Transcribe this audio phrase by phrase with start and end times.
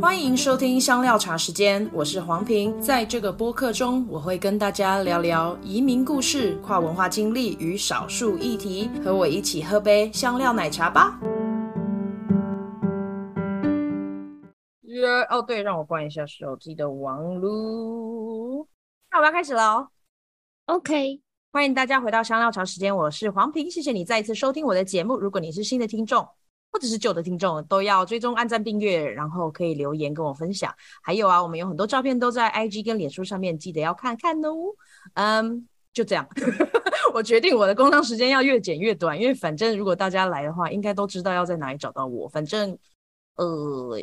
[0.00, 2.80] 欢迎收听香料茶时间，我是黄平。
[2.80, 8.88] 在这个播客中，我会跟大家聊聊移民故事、跨文化经历与少数议题。
[9.04, 11.18] 和我一起喝杯香料奶茶吧。
[15.30, 18.68] 哦，对，让我关一下手机的网路。
[19.10, 19.88] 那我要开始喽。
[20.66, 21.20] OK，
[21.50, 23.68] 欢迎大家回到香料茶时间，我是黄平。
[23.68, 25.18] 谢谢你再一次收听我的节目。
[25.18, 26.24] 如果你是新的听众，
[26.70, 30.74] 或者是旧的听众都要追踪、按赞、订阅，然后可以留言跟我分享。
[31.02, 34.54] 还有啊，我们有很多照片都在 IG 跟脸书上面，记得要看看哦。
[35.14, 36.28] 嗯，就这样，
[37.14, 42.28] 我决定我的工商时间要越剪越短，因为反正如果大家来的话，应该都知道要在哪里找到我。
[42.28, 42.76] 反正
[43.36, 43.98] 呃，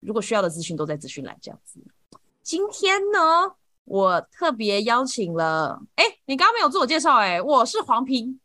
[0.00, 1.80] 如果需要的资讯都在资讯栏这样子。
[2.42, 8.38] 今天呢，我特别邀请了，哎，你刚刚没有自我介绍哎，我是黄平。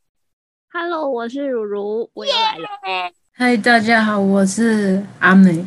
[0.71, 2.67] Hello，我是如如，我又来了。
[2.84, 3.24] Yeah!
[3.38, 5.66] 嗨，大家好，我是阿美。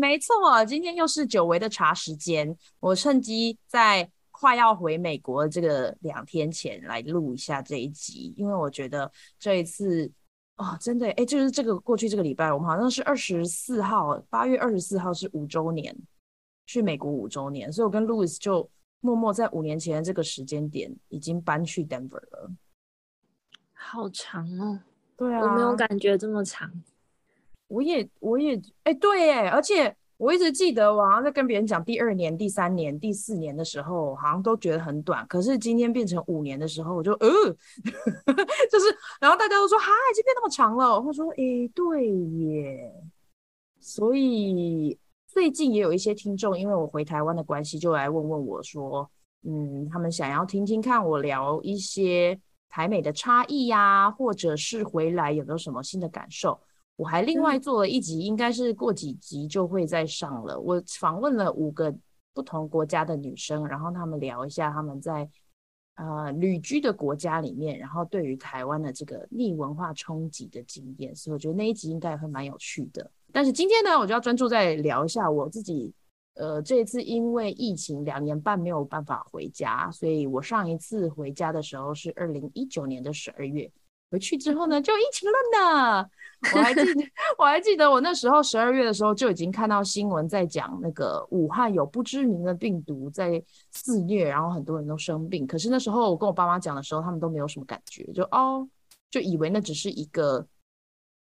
[0.00, 2.54] 没错，今天又是久违的茶时间。
[2.80, 10.10] 我趁机在快要回美国这个两天前来录一下这一集，因为我觉得这一次
[10.56, 15.96] 哦，真的哎，就是这个过去这个礼拜，我们好像是二十四号，八月二十四号是五周年，
[16.66, 22.50] 去美国五周年，所以我跟 Louis 就默默在五年前的这个时间点已经搬去 Denver 了。
[23.72, 24.80] 好长哦，
[25.16, 26.68] 对啊，我没有感觉这么长。
[27.74, 35.26] 我也，我也，哎、对，哎，而且我一直记得，我好像在跟别人讲第二年、第三年、第四年的时候，好像都觉得很短。
[35.26, 37.28] 可是今天变成五年的时候，我就，呃，
[38.70, 38.86] 就是，
[39.20, 41.00] 然后大家都说，哈，已经变那么长了。
[41.00, 42.92] 我说，哎、对耶。
[43.80, 49.10] 所以最近也有一些听众，因为我回台湾的关系，就来问问我说，
[49.42, 56.58] 嗯，他们想要听听看我聊一些台美的差异呀、或者是回来有没有什么新的感受。
[56.96, 60.58] 我还另外做了一集，应该是过几集就会再上了。
[60.58, 61.94] 我访问了五个
[62.32, 65.28] 不同国家的女生，然后他们聊一下他们在
[65.96, 73.10] 呃旅居的国家里面，然后对于台湾的这个逆文化冲击的经验，所以我觉得那一集应该也会蛮有趣的。
[73.32, 75.92] 但是今天呢，我就要专注在聊一下我自己。
[76.36, 83.70] 呃，这一次因为疫情两年半没有办法回家，所以我上一次回家的时候是二零一九年的十二月。
[84.14, 86.08] 回去之后呢，就疫情了呢。
[86.54, 87.02] 我还记得，
[87.36, 93.42] 我还记得我那时候十二月的时候就已经看到新闻在讲那个武汉有不知名的病毒在
[93.72, 95.44] 肆虐，然后很多人都生病。
[95.48, 98.68] 可是那时候我跟我爸妈讲的时候，他们都没有什么感觉，就哦，
[99.10, 100.46] 就以为那只是一个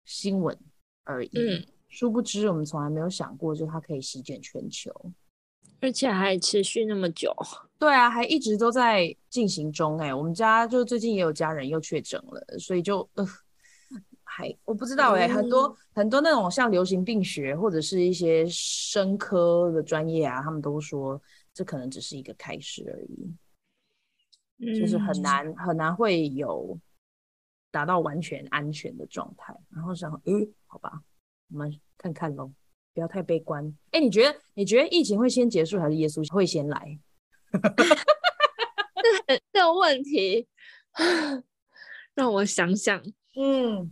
[0.04, 0.54] 新闻
[1.04, 1.30] 而已。
[1.34, 4.92] 嗯，殊不知我们从来没有想过，就它可以席卷全球。
[5.80, 7.34] 而且还持续那么久，
[7.82, 10.14] 对啊，还一直都在进行中哎、欸。
[10.14, 13.26] 我们家就最近也有家人又确诊了，所以就呃，
[14.22, 21.20] 还我不知道哎、欸，嗯、很多很多那种像流行病学或者是一些生科的专业啊，他们都说
[21.52, 23.34] 这可能只是一个开始而已，
[24.58, 26.78] 嗯、就是很难很难会有
[27.72, 29.52] 达到完全安全的状态。
[29.70, 31.02] 然后想，嗯，好吧，
[31.50, 32.48] 我们看看喽。
[32.94, 33.66] 不要太悲观。
[33.90, 36.96] 哎、欸，你觉得你觉得疫情会先结束，还是耶稣会先来？
[39.26, 40.46] 这 这个问题
[42.14, 43.00] 让我想想。
[43.36, 43.90] 嗯，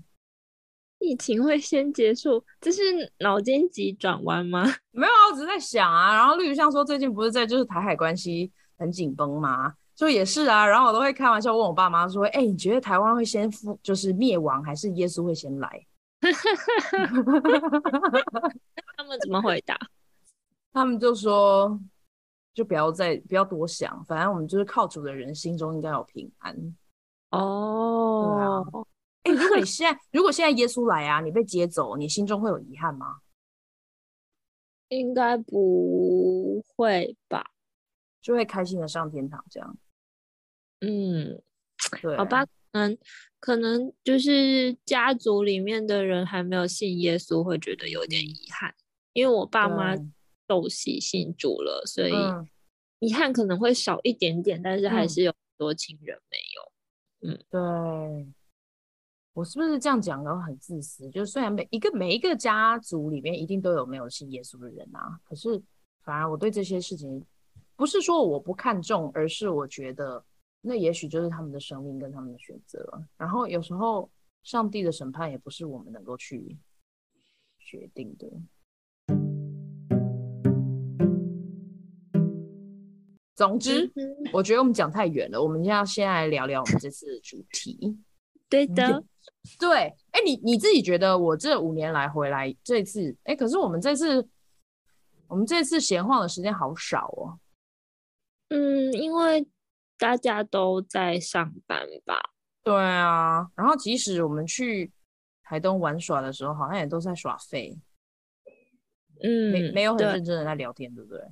[0.99, 2.83] 疫情会先结束，这是
[3.21, 4.65] 脑筋急转弯吗？
[4.93, 6.15] 没有啊，我只是在想啊。
[6.15, 9.75] 然后绿象说最近不是在就是台海关系很紧绷吗？
[9.95, 10.67] 就也是啊。
[10.67, 15.87] 然后我都会开玩笑问我爸妈说：“哎、欸，你觉得台湾会先复就是灭亡，还是耶稣会先来？”
[18.97, 19.79] 他们怎么回答？
[20.73, 21.81] 他们就说，
[22.61, 26.55] 就不要再不要多想，反正我们就是靠主的人，心中应该有平安。
[27.31, 28.85] 哦，
[29.23, 33.21] 哎、啊欸，如果你现在如果现在耶稣来啊，你被接走，你心中会有遗憾吗？
[34.89, 37.51] 应该不会吧，
[38.21, 39.79] 就会开心的上天堂这样。
[40.81, 41.41] 嗯，
[42.03, 42.45] 对，好吧。
[42.73, 42.99] 嗯，
[43.41, 48.75] 可能就是家族里面的人还没有信耶稣，会觉得有点遗憾。
[49.13, 49.97] 因为我爸妈
[50.51, 52.13] 都喜信主了，所以
[52.99, 57.31] 遗憾可能会少一点点，但是还是有很多亲人没有。
[57.31, 58.35] 嗯，对。
[59.33, 61.09] 我是不是这样讲的很自私？
[61.11, 65.63] 就是虽然每一个每一个家族里面一定都有没有信耶稣的人啊，可是
[66.03, 67.25] 反而我对这些事情
[67.77, 70.25] 不是说我不看重，而是我觉得。
[70.63, 74.11] 那也许就是他们的生命跟他们的选择，然后有时候
[74.43, 76.55] 上帝的审判也不是我们能够去
[77.59, 78.29] 决定的。
[83.41, 83.91] 总之，
[84.35, 87.99] 我觉得我们讲太远了，我们要先来聊聊我们这次的主题。
[88.51, 89.03] 对的，
[89.59, 94.29] 对，哎，你你自己觉得我这五年来回来这次，哎，可是我们这次
[95.27, 97.41] 我们这次闲晃的时间好少哦。
[98.51, 99.49] 嗯，因为
[99.97, 102.21] 大家都在上班吧。
[102.63, 104.93] 对啊，然后即使我们去
[105.45, 107.75] 台东玩耍的时候，好像也都在耍废。
[109.23, 111.25] 嗯，没没有很认真的在聊天，对，对不对？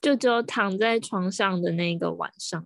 [0.00, 2.64] 就只有躺在床上的那个晚上。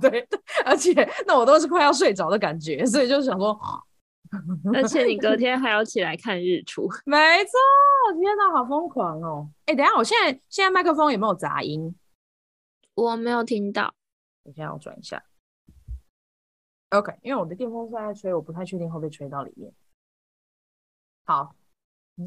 [0.00, 0.28] 对 对，
[0.64, 0.92] 而且
[1.26, 3.58] 那我都是快要睡着的感觉，所以就想说，
[4.72, 6.88] 而且你隔 天还要起来看日出。
[7.04, 7.52] 没错，
[8.18, 9.50] 天哪，好疯狂哦！
[9.66, 11.94] 哎，等一下，我现在现在麦克风有没有杂音？
[12.94, 13.94] 我没有听到。
[14.44, 15.22] 等一下，我转一下。
[16.90, 19.72] OK，因为我的电风扇在吹，我不太确定会不会吹到里面。
[21.24, 21.54] 好，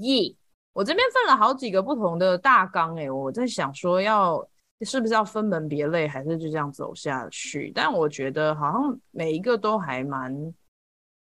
[0.01, 0.35] 耶！
[0.75, 4.45] 我这边分了好几个不同的大纲，哎，我在想说要
[4.81, 7.71] 是不是要分门别类，还是就这样走下去？
[7.73, 10.53] 但我觉得好像每一个都还蛮，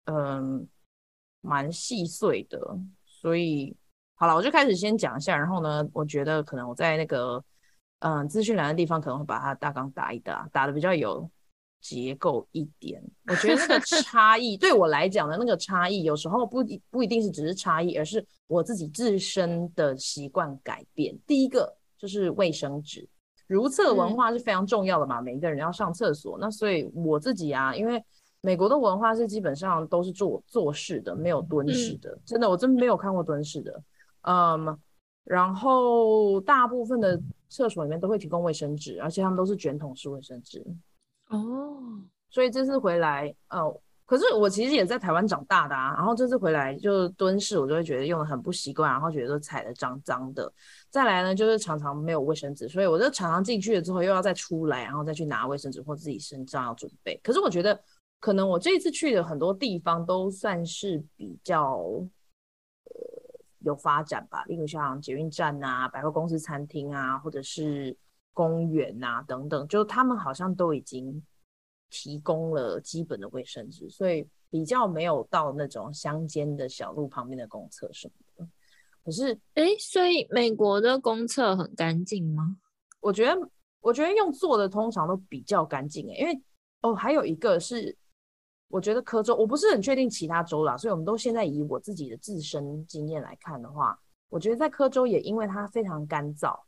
[0.06, 0.66] 嗯，
[1.42, 2.58] 蛮细碎的。
[3.04, 3.76] 所以
[4.14, 5.36] 好了，我就开始先讲一下。
[5.36, 7.44] 然后呢，我觉得可能我在那个
[7.98, 11.30] 嗯资讯栏的地方可能会把它大纲打一打，打得比较有
[11.84, 13.04] 结构一点。
[13.28, 18.26] 我觉得那个 差异对我来讲的那个差异，有时候不不一定是只是差异，而是。
[18.46, 23.08] 我自己自身的习惯改变，第一个就是卫生纸，
[23.46, 28.04] 如厕文化是非常重要的嘛，嗯、每一个人要上厕所，那所以我自己啊，因为
[28.42, 33.82] 美国的文化是基本上都是坐坐式的，没有蹲式的，嗯、真的，我真没有看过蹲式的，
[34.20, 34.78] 嗯，
[35.24, 40.62] 然后大部分的厕所里面都会提供卫生纸，而且他们都是卷筒式卫生纸，
[41.36, 42.00] 哦，
[42.30, 43.80] 所以这次回来，哦。
[44.06, 50.52] 可是我其实也在台湾长大的啊，然后这次回来就蹲式，我就会觉得用的很不习惯，然后觉得都踩的脏脏的。
[50.90, 57.18] 再来呢，就是常常没有卫生纸，所以我就常常进去了之后又要再出来，然后再去拿卫生纸或自己身上要准备。
[57.24, 57.82] 可是我觉得，
[58.20, 61.78] 可能我这一次去的很多地方都算是比较
[62.84, 63.00] 呃
[63.60, 67.96] 有发展吧，例如像捷运站啊、百货公司、餐厅啊，或者是
[68.34, 71.22] 公园啊等等，就他们好像都已经。
[71.90, 78.48] 提供了基本的卫生纸，所以比较没有到那种乡间的小路旁边的公厕什么的。
[79.04, 82.56] 可是，哎、欸，所以美国的公厕很干净吗？
[82.98, 83.48] 我觉得，
[83.80, 86.16] 我觉得用做的通常都比较干净诶。
[86.16, 86.42] 因为
[86.80, 87.96] 哦，还有一个是，
[88.66, 93.96] 我觉得科州，我不是很确定其他州啦，所以我们都现在以我自己的自身经验来看的话，
[94.30, 96.58] 我觉得在科州也因为它非常干燥，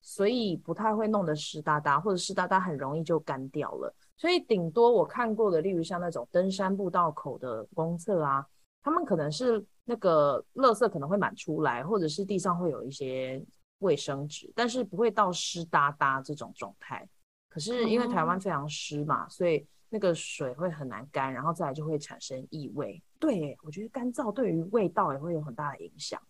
[0.00, 3.94] 所以不太会弄得湿哒哒，或者湿哒哒很容易就干掉了。
[4.16, 8.46] 所以顶多我看过的，例如像那种登山步道口的公厕啊，
[8.82, 13.42] 他们可能是那个垃圾可能会满出来，或者是地上会有一些
[13.78, 17.08] 卫生纸，但是不会到湿哒哒这种状态。
[17.48, 23.02] 可是因为台湾非常湿嘛，所以那个水会很难干，然后再来就会产生异味。
[23.18, 26.20] 对，我觉得干燥对于味道也会有很大的影响。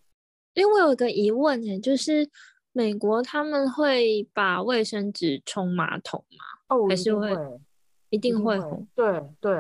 [0.55, 2.29] 因为我有个疑问呢，就是
[2.73, 6.77] 美国他们会把卫生纸冲马桶吗？
[6.77, 7.31] 哦，还是会？
[8.11, 8.59] 一定会，
[8.93, 9.53] 对对，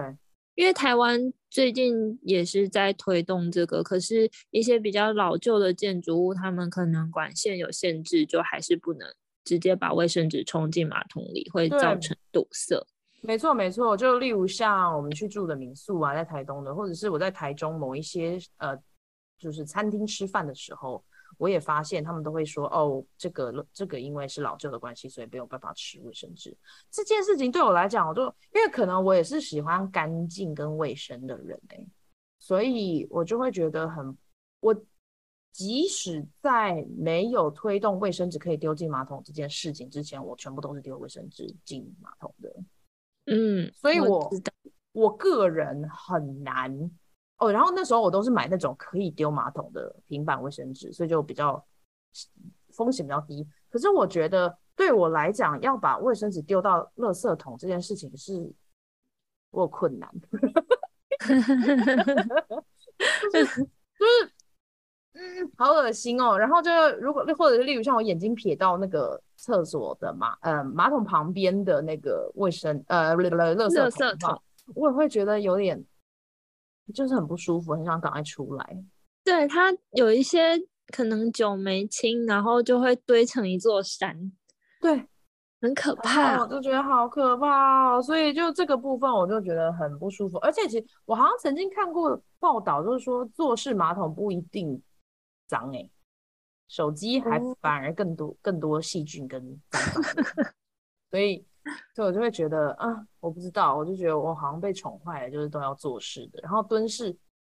[0.56, 9.06] 因为台湾最近也是在推动这个，可是一些比较老旧的建筑物，他们可能管线有限制，就还是不能
[9.44, 12.84] 直接把卫生纸冲进马桶里，会造成堵塞。
[13.20, 18.76] 没错没错，就例如像我们去住的民宿啊，在台东的，或者是我在台中某一些呃，
[19.38, 21.04] 就是餐厅吃饭的时候。
[21.40, 26.54] 我也发现他们都会说哦，这个这个因为是老旧的关系，所以没有办法吃卫生纸。
[26.90, 28.22] 这件事情对我来讲，我就
[28.54, 31.86] 因为可能我也是喜欢干净跟卫生的人哎，
[32.38, 34.14] 所以我就会觉得很，
[34.60, 34.76] 我
[35.50, 42.54] 即使在没有推动卫生纸可以丢进马桶这件事情之前，我全部都是丢卫生纸进马桶的。
[43.32, 44.30] 嗯，所以我
[44.92, 46.90] 我个人很难。
[47.40, 51.64] 哦，然后那时候我都是买那种可以丢马桶的平板卫生纸，所以就比较
[52.68, 53.48] 风险比较低。
[53.70, 58.52] 可是我觉得对我来讲，要把卫生纸丢到垃圾桶这件事情是
[59.50, 60.10] 我有困难，
[63.32, 64.32] 就是就是
[65.14, 66.36] 嗯，好恶心哦。
[66.36, 66.70] 然后就
[67.00, 74.42] 如果或者是例如像我眼睛瞥到那个厕所的马呃马桶旁边的那个卫生呃垃圾垃圾桶，
[74.74, 75.82] 我也会觉得有点。
[76.92, 78.84] 就是很不舒服，很想赶快出来。
[79.24, 84.32] 对，它有一些可能久没清，然后就会堆成一座山。
[84.80, 85.06] 对，
[85.60, 86.40] 很可怕。
[86.40, 90.38] 我就觉得好可怕哦，所以就这个部分我就觉得很不舒服。
[90.38, 94.82] 而且其实我好像曾经看过报道，就是说坐式马桶不一定
[95.46, 95.88] 脏哎，
[96.68, 99.80] 手机还反而更多、哦、更多细菌跟脏。
[101.10, 101.44] 所以。
[101.94, 107.16] 所以我就会觉得啊，我不知道，我就觉得我好像被宠坏了，就是都要做事的，然后蹲式，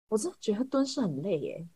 [0.08, 1.66] 我真的觉得蹲式很累耶。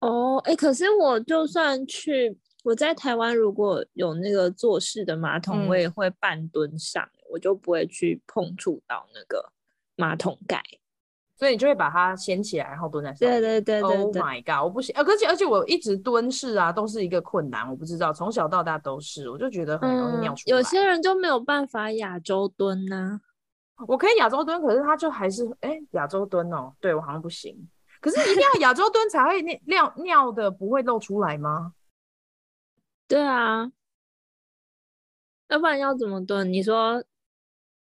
[0.00, 9.52] 哦，哎，可是我就算去我在台湾如果有那个坐式的马桶，我也会半蹲上，嗯、我就不会去碰触到那个
[9.96, 10.62] 马桶盖。
[11.40, 13.40] 所以你就会把它掀起来，然后蹲在上面。
[13.40, 13.90] 对对对对。
[13.90, 14.62] Oh my god！
[14.62, 17.66] 我不行，而且而且我一直蹲式啊，都是一个困难。
[17.66, 20.54] 我不知道，从小到大都是，我就觉得很容易尿出来。
[20.54, 23.18] 嗯、有些人就没有办法亚洲蹲呢、
[23.76, 23.84] 啊。
[23.88, 26.70] 我可以亚洲蹲，可是他就还是哎亚洲蹲哦。
[26.78, 27.56] 对我好像不行。
[28.02, 31.72] 可是一定要亚洲蹲才会尿尿尿的不会漏出来吗？
[33.08, 33.72] 对啊。
[35.48, 36.52] 要不然要怎么蹲？
[36.52, 37.02] 你说？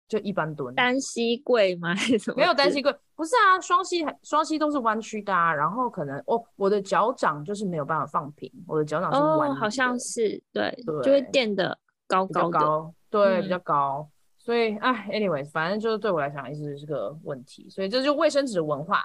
[0.08, 1.94] 就一般蹲，单膝跪吗？
[1.96, 2.38] 还是什么？
[2.38, 5.54] 没有单膝跪，不是啊，双膝双膝都是弯曲的啊。
[5.54, 9.50] 然后可能哦，我的脚掌就是没有办法放平，我的脚掌是弯。
[9.50, 14.10] 哦，好像是对，对，就会垫的高高的，高对，嗯、比较高。
[14.38, 17.70] 所以哎，anyway，反正就是对我来讲一直是个问题。
[17.70, 19.04] 所以这就是卫生纸文化。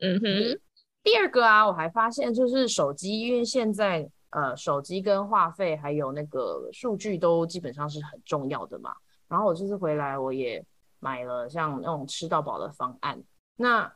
[0.00, 0.60] 嗯哼。
[1.02, 8.92] 第二个啊，我还发现就是手机，因为现在呃，手机跟话费还有那个数据都基本上是很重要的嘛。
[9.30, 10.62] 然后我这次回来，我也
[10.98, 13.16] 买了像那种吃到饱的方案。
[13.54, 13.90] 那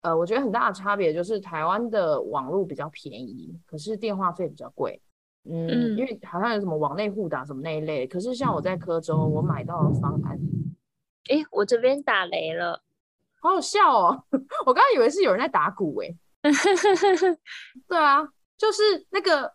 [0.00, 4.98] 呃，我觉得很大的差别就是台湾的网络比较便宜，可是电话费比较贵。
[5.44, 8.06] 嗯，嗯，因为好像有什么网内互打什么那一类。
[8.06, 10.38] 可是像我在科州，我买到了方案，
[11.28, 12.82] 诶，我这边打雷了，
[13.42, 14.24] 好好笑哦！
[14.64, 16.16] 我刚刚以为是有人在打鼓诶。
[17.86, 19.52] 对啊，就是那个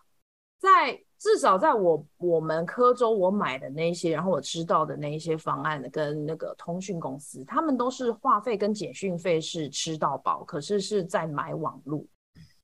[0.60, 1.02] 在。
[1.18, 12.06] 至少在我我们科州我买的那些，然后我知道的那一些方案跟那个通讯公司，他们都是话费跟简讯费是吃到饱，可是是在买网路，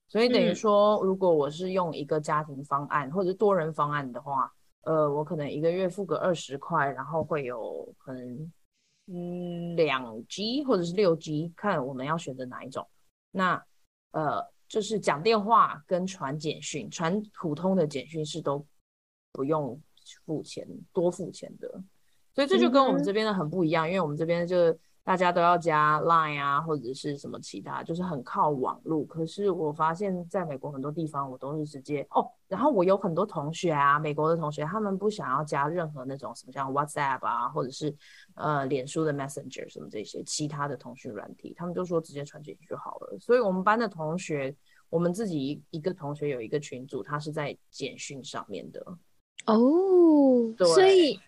[0.07, 4.51] 所以等于说，如果我是用一个家庭方案或者多人方案的话，
[4.83, 8.51] 呃，我可能一个月付个二十块，然后会有可能
[9.07, 12.85] 嗯两 G 或者是六 G，看我们要选择哪一种。
[13.31, 13.63] 那
[14.11, 14.45] 呃。
[14.71, 18.65] 就是讲电话跟传简讯，传普通的简讯是都
[19.33, 19.77] 不用
[20.25, 21.67] 付钱，多付钱的，
[22.33, 29.03] 所以这就跟我们这边的很不一样，嗯、因为我们这边就大家都要加 Line 啊，或者是什么其他，就是很靠网络。
[29.05, 37.93] 可是我发现在美国很多地方，我都是直接哦，然后我有很多同学啊，美国的同学，他们不想要加任何那种什么像 WhatsApp 啊，或者是
[38.35, 43.17] 呃脸书的 Messenger 什么这些其他的通讯软体，他们就说直接传简讯就好了。
[43.19, 44.55] 所以我们班的同学，
[44.89, 48.85] 我们自己一个同学有一个群组，他是在简讯上面的
[49.47, 51.19] 哦，对，所以。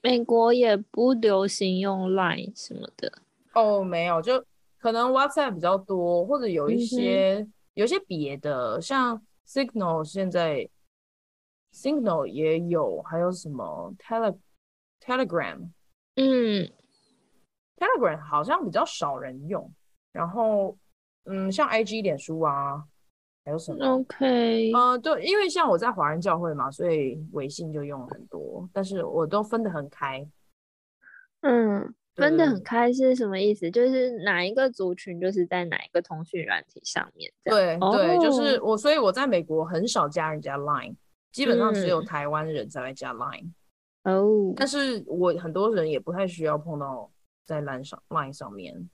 [0.00, 3.12] 美国也不流行用 Line 什么的。
[3.54, 4.44] 哦，没有，就
[4.78, 10.68] 可能 WhatsApp 比较多，或者有一些、嗯、有一些别的，像 Signal 现在
[11.72, 14.38] Signal 也有，还有什么 Tele
[15.04, 15.70] Telegram，
[16.16, 16.70] 嗯
[17.76, 19.72] ，Telegram 好像比较少人用，
[20.12, 20.76] 然后
[21.24, 22.84] 嗯，像 IG 脸书啊。
[23.48, 30.28] 还有什么？OK，呃，对，因为像我在华人教会嘛，所以微信就用很多，但是我都分得很开。
[31.40, 33.70] 嗯，分得很开是什么意思？
[33.70, 37.32] 就是哪一个族群就是在哪一个通讯软体上面。
[37.42, 40.94] 对对，就是我，所以我在美国很少加人家 Line，
[41.32, 43.50] 基本上只有台湾人才会加 Line。
[44.04, 47.10] 哦，但是我很多人也不太需要碰到
[47.46, 48.90] 在 Line 上 Line 上面。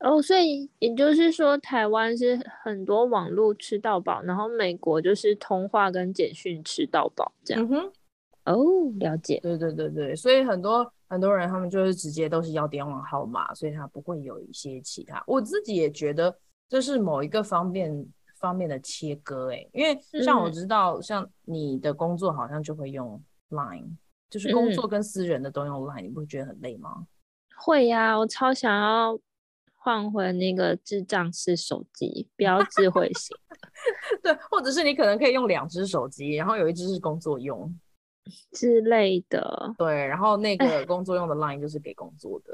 [0.00, 7.62] 哦，所以也就是说，台湾是很多网络吃到饱，然后美国就是通话跟简讯吃到饱这样。
[7.62, 7.92] 嗯哼，
[8.46, 8.56] 哦，
[8.98, 9.38] 了解。
[9.42, 15.22] 对对对对，所以很多很多人他们就是直接都是要电话号码，所以他不会有一些其他。
[15.26, 16.34] 我自己也觉得
[16.66, 18.06] 这是某一个方面
[18.38, 23.90] 方面的切割，哎，因为像我知道，像你的工作好像就会用 Line，
[24.30, 27.06] 就是工作跟私人的都用 Line，嗯，你不会觉得很累吗？
[27.58, 29.18] 会呀，我超想要。
[29.82, 33.34] 换回那个智障式手机，不要智慧型
[34.22, 37.74] 对，或者是你可能可以用两只手机，然后有一只是工作用
[38.52, 39.74] 之类的。
[39.78, 42.52] 对，然后那个工作用的 Line 就是给工作的。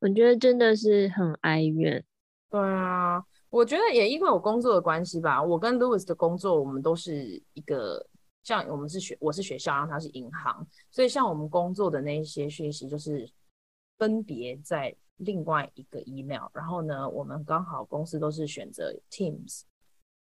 [0.00, 2.04] 我觉得真的是很哀怨。
[2.50, 8.06] 对啊，我觉得也因为我工作的关系吧，我跟 Louis 的工作，我们都是一个
[8.42, 13.26] 像我们是学，我是学校，然后他是银行，所以像我们工作的那一些讯息，就是
[13.96, 14.94] 分别在。
[15.18, 19.62] 另外一个 email，然后呢，我们刚好公司都是选择 Teams，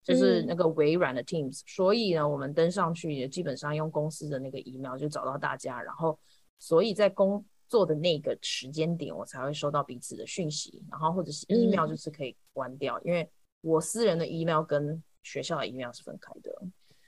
[0.03, 6.17] 就是那个微软的 Teams，嗯，所以呢，我们登上去也基本上用公司的那个 email 就找到大家，然后
[6.59, 13.27] 所以在工作的那个时间点，我才会收到彼此的讯息，然后或者是 email 就是可以关掉，嗯，因为
[13.61, 16.51] 我私人的 email 跟学校的 email 是分开的。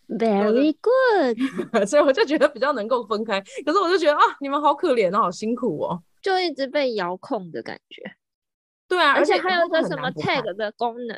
[0.07, 1.37] Very good，
[1.85, 6.01] 所以我就觉得比较能够分开，可是我就觉得啊，你们好可怜哦，好辛苦哦。
[6.21, 8.15] 就一直被遥控的感觉，
[8.87, 11.17] 对啊，而且还有个什么 tag 的功能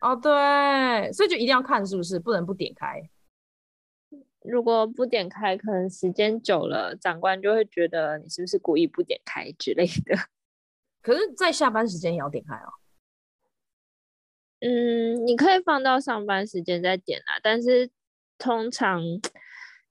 [0.00, 3.08] 哦，对，所以就一定要看是不是，不能不点开。
[4.42, 10.16] 如果不点开，可能时间久了，长官就会觉得你是不是故意不点开之类的。
[11.02, 12.72] 可是，在下班时间也要点开哦。
[14.60, 17.90] 嗯，你可以放到上班时间再点啊，但是
[18.38, 19.02] 通常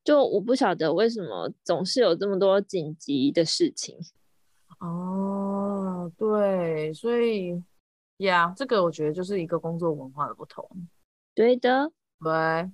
[0.04, 4.00] 就我不晓得为什么总是有这么多紧急的事情。
[4.80, 7.62] 哦，对，所以
[8.18, 10.68] 呀，这个我觉得就是一个工作文化的不同。
[11.36, 12.72] 对的，对。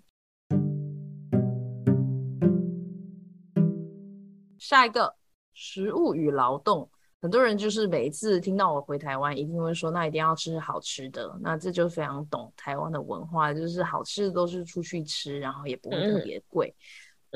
[4.59, 5.15] 下一个，
[5.53, 6.89] 食物与劳动。
[7.21, 11.35] 很多人就是每一次听到我回台湾，一定会说，那一定要吃好吃的。
[11.41, 16.67] 那这就非常懂台湾的文化，就是好吃的都是出去吃，然后也不会特别贵。
[16.67, 16.81] 嗯、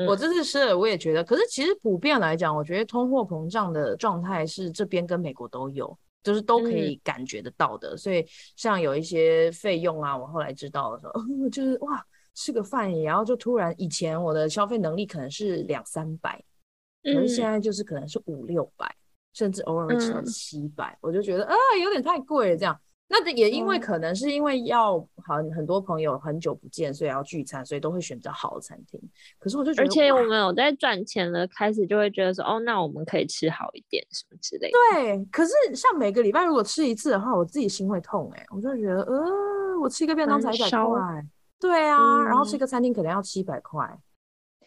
[0.07, 1.23] 我这次吃了，我也觉得。
[1.23, 7.95] 可是其实普遍来讲，我觉得通货膨胀的状态是这边跟美国都有，就是都可以感觉得到的。
[7.95, 8.25] 嗯、所以
[8.55, 11.13] 像有一些费用啊，我后来知道的时候，
[11.43, 16.43] 呃、 就是哇，吃个饭，然后就突然以前我的消费能力可能是两三百，
[17.03, 18.93] 可是现在就是可能是五六百。
[19.31, 22.57] 甚至偶尔会吃到七百，嗯，我就觉得啊，有点太贵了。
[22.57, 22.77] 这样，
[23.11, 29.01] 那也因为可能是因为要很很多朋友很久不见，所以要聚餐，所以都会选择好的餐厅。
[29.39, 34.77] 可是我就觉得，而且我们有在赚钱了，开始就会觉得说，哦，那我们可以吃好一点什么之类的。
[34.93, 41.25] 对，可是像每个礼拜如果吃一次的话，我自己心会痛哎，我就觉得，呃，我吃一个便当才一百块，
[41.59, 43.83] 对啊，嗯，然后吃一个餐厅可能要七百块。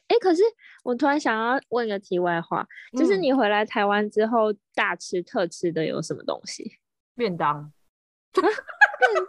[0.08, 0.42] 哎，可是
[0.82, 2.66] 我突然想要问一个题外话，
[2.99, 6.72] 就是你回来台湾之后大吃特吃的有什么东西？
[7.14, 7.72] 便当，
[8.40, 8.52] 便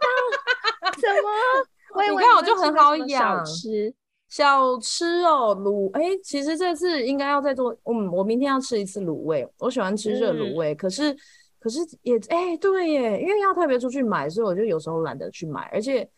[0.00, 0.94] 当？
[0.98, 2.02] 什么？
[2.10, 3.94] 你看我就很好养，小吃
[4.28, 5.90] 小吃哦，卤。
[5.92, 11.16] 哎，其实这次应该要再做，嗯，我明天要吃一次卤味，我喜欢吃热卤味，嗯、可是
[11.60, 16.08] 可是也哎对耶，因为要特别出去买，所以我就有时候懒得去买，而且。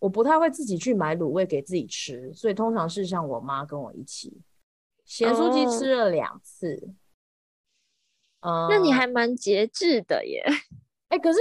[0.00, 4.38] 我不太会自己去买卤味给自己吃，所以通常是像我妈跟我一起。
[5.06, 6.90] 咸酥鸡吃了两次，
[8.42, 10.44] 哦，嗯，那你还蛮节制的耶。
[11.08, 11.38] 哎，欸，可是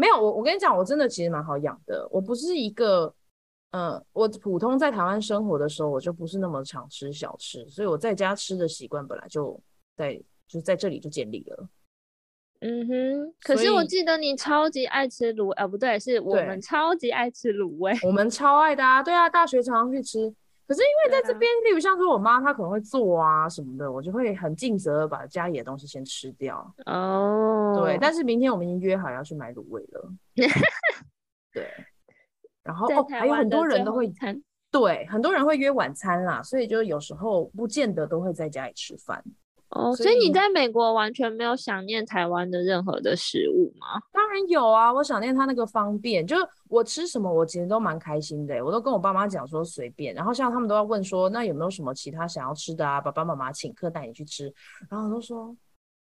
[0.00, 2.08] 没有我，我跟你讲，我真的其实蛮好养的。
[2.10, 3.14] 我不是一个，
[3.72, 9.60] 嗯，我普通在台湾生活的时候，我就不是那么常吃小吃，所以我在家吃的习惯本来就
[9.94, 11.68] 在就在这里就建立了。
[12.62, 20.34] 嗯哼，可是我记得你超级爱吃卤，呃，不对，是我们超级爱吃卤味，我们超爱的啊，对啊，大学常常去吃。
[20.70, 26.72] 可是因为在这边，啊、例如像说我妈她可能会做啊什么的，我就会很尽责的把家里的东西先吃掉。
[26.86, 30.12] 哦，对，但是明天我们已经约好要去买卤味了。
[31.52, 31.68] 对，
[32.62, 34.08] 然后哦，还有很多人都会，
[34.70, 39.20] 对，很多人会约晚餐啦，所以就有时候不见得都会在家里吃饭。
[39.70, 44.00] 哦，所以你在美国完全没有想念台湾的任何的食物吗？
[44.12, 53.00] 当然有啊，我想念它那个方便，就是我吃什么我其实都蛮开心的，我都跟我爸妈讲说随便，然后像他们都要问说那有没有什么其他想要吃的啊？
[53.00, 54.52] 爸爸妈妈请客带你去吃，
[54.88, 55.56] 然后我都说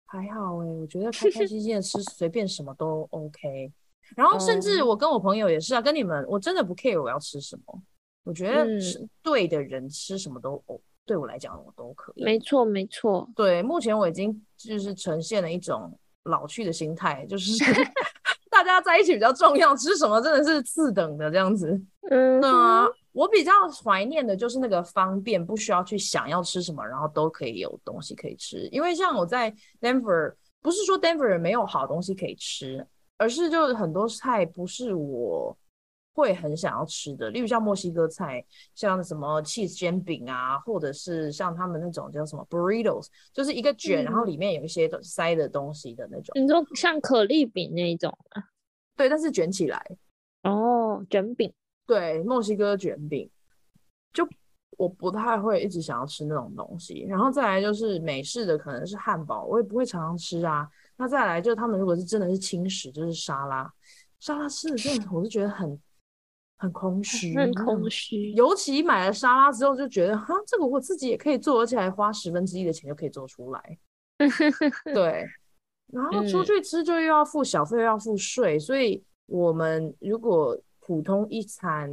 [0.06, 3.72] 还好哎，我觉得开开心心的吃随便什么都 OK。
[4.15, 7.82] 然后甚至我跟我朋友也是啊，跟你们我真的不 care 我要吃什么，
[8.24, 10.84] 我觉得是对的人吃什么都 OK。
[11.08, 12.24] 对我来讲，我都可以。
[12.24, 13.28] 没错，没错。
[13.36, 17.52] 对，目前我已经就是呈现了一种老去的心态，就是
[18.52, 21.82] 大家在一起比较重要，吃什么真的是次等的这样子。
[22.10, 28.67] 嗯，那我比较怀念的就是那个方便，不需要去想要吃什么，然后都可以有东西可以吃。
[28.72, 32.86] 因为像我在 Denver，不是说 Denver 没有好东西可以吃，
[33.17, 35.58] 而是就是很多菜不是我。
[36.17, 46.34] 会很想要吃的，例如像墨西哥菜，像什么 cheese 煎饼啊，或者是像他们那种叫什么 burritos，就是一个卷，嗯、然后里面有一些塞的东西的那种。
[46.34, 48.41] 你说像可丽饼那一种啊？
[48.95, 49.80] 对，但是卷起来。
[50.41, 51.53] 哦，卷饼。
[51.86, 53.30] 对，墨西哥卷饼，
[54.12, 54.27] 就
[54.75, 57.06] 我不太会一直想要吃那种东西。
[57.08, 60.67] 然后再来就是美式的，可能是汉堡，我也不会常常吃啊。
[60.95, 63.71] 那再来就是他们如果是真的是轻食，就是沙拉，
[64.19, 65.80] 沙拉吃的真的，我是觉得很。
[66.58, 68.32] 很空虚，很空虚。
[68.32, 73.78] 尤其买了沙拉之后，就觉得哈，这个我自己也可以做，而且还花十分之一的钱就可以做出来。
[74.93, 75.24] 对，
[75.93, 81.91] 然后出去吃就又要付小费，又要付税，所以我们如果普通一餐，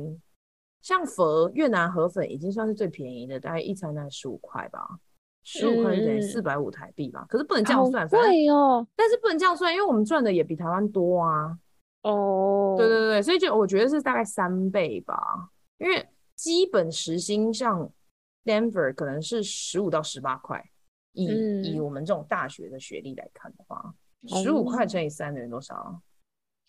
[0.80, 4.80] 像佛越南河粉已经算是最便宜的，大概一餐大概十五块吧，
[5.42, 7.26] 十五块就等于四百五台币吧。
[7.28, 8.86] 可是不能这样算，对哦。
[8.96, 11.58] 但是不能这样算，因为我们赚的也比台湾多啊。
[12.04, 17.90] 哦，对对对，所以就我觉得是大概三倍吧，因为基本时薪像
[18.44, 20.62] Denver 可能是十五到十八块，
[21.12, 23.94] 以、嗯、以我们这种大学的学历来看的话，
[24.26, 26.02] 十五块乘以三等于多少？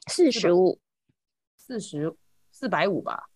[0.08, 0.80] 四十五，
[1.58, 2.16] 四十
[2.52, 3.30] 四百五吧。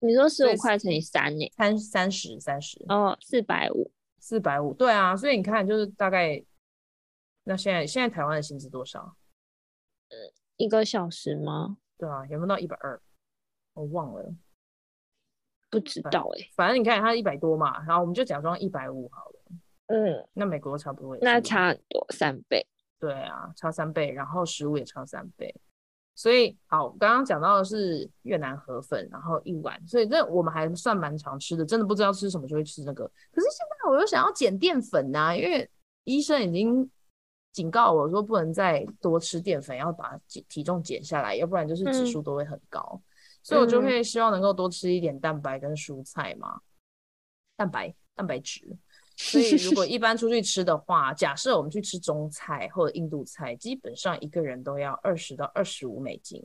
[0.00, 1.48] 你说十五块乘以三呢？
[1.56, 6.44] 三三十三十哦，四百五，四百五，对啊，所以你看，就是大概，
[7.44, 9.16] 那现在现在台湾的薪资多少？
[10.08, 10.16] 呃，
[10.56, 11.78] 一个小时吗？
[11.98, 13.00] 对啊，有没有到一百二？
[13.74, 14.34] 我忘了，
[15.70, 16.50] 不知道哎、欸。
[16.54, 19.34] 反正你看它一百多嘛，然后我们就假装一百五好了。
[19.86, 22.66] 嗯，那美国差不多，那差很多，三倍。
[22.98, 25.54] 对啊，差三倍，然后食物也差三倍。
[26.14, 31.64] 所以好，刚刚讲到的是越南河粉，然后一碗，所以这我们还算蛮常吃的。
[31.64, 33.04] 真的不知道吃什么就会吃那个。
[33.30, 35.70] 可是现在我又想要减淀粉呐、啊，因为
[36.04, 36.90] 医生已经
[37.56, 42.86] 警告我说不能再多吃淀粉，要把体重减下来，要不然就是指数都会很高。
[42.92, 43.02] 嗯、
[43.42, 46.60] 所以我就会希望能够多吃一点蛋白跟蔬菜嘛，
[47.56, 48.76] 蛋白、蛋白质。
[49.16, 56.38] 所以，如果 一般出去吃的话，假设我们去吃中菜或者印度菜，基本上一个人都要二十到二十五美金。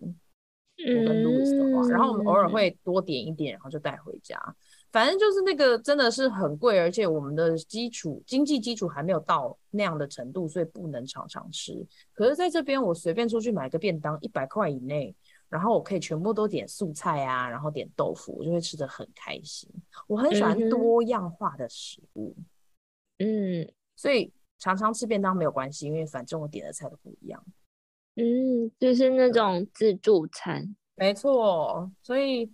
[0.78, 4.41] 我跟 Louis 的话，然后我们偶尔会多点一点，然后就带回家。
[4.91, 11.86] 反正就是那个真的是很贵，而且我们的基础经济基础还没有到那样的程度，所以不能常常吃。
[12.13, 15.15] 可是在这边，我随便出去买个便当，一百块以内。
[15.49, 19.69] 然后我可以全部都点素菜啊，然后点豆腐，我就会吃得很开心。
[20.08, 22.34] 我很喜欢多样化的食物。
[23.17, 27.45] 嗯，所以常常吃便当没有关系，因为反正我点的菜都不一样。
[28.15, 31.91] 嗯，就是那种自助餐，没错。
[32.01, 32.49] 所以，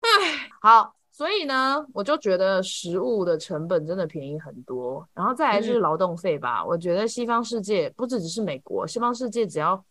[0.00, 5.06] 唉，好，所以呢，我就觉得食物的成本真的便宜很多。
[5.12, 9.84] 然后再来就是劳动费吧，嗯，我觉得西方世界不只只是美国，西方世界只要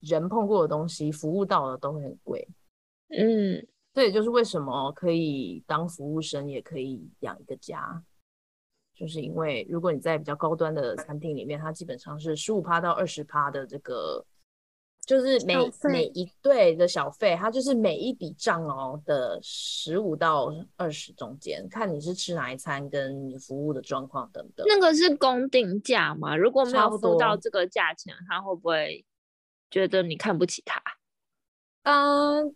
[0.00, 2.46] 人碰过的东西，服务到了都会很贵。
[3.16, 8.02] 嗯，这也就是为什么可以当服务生，也可以养一个家。
[8.96, 14.24] 就是因为如果你在比较高端的餐厅里面，它基本上是十五趴到二十趴的这个，
[15.06, 24.66] 就是每每一对的小费，它就是每一笔账哦的十五到二十中间，看你是吃哪一餐跟你服务的状况等等。
[24.68, 26.36] 那个是公定价吗？
[26.36, 29.04] 如果没有付到这个价钱，他会不会
[29.70, 30.80] 觉得你看不起他？
[31.82, 32.54] 嗯，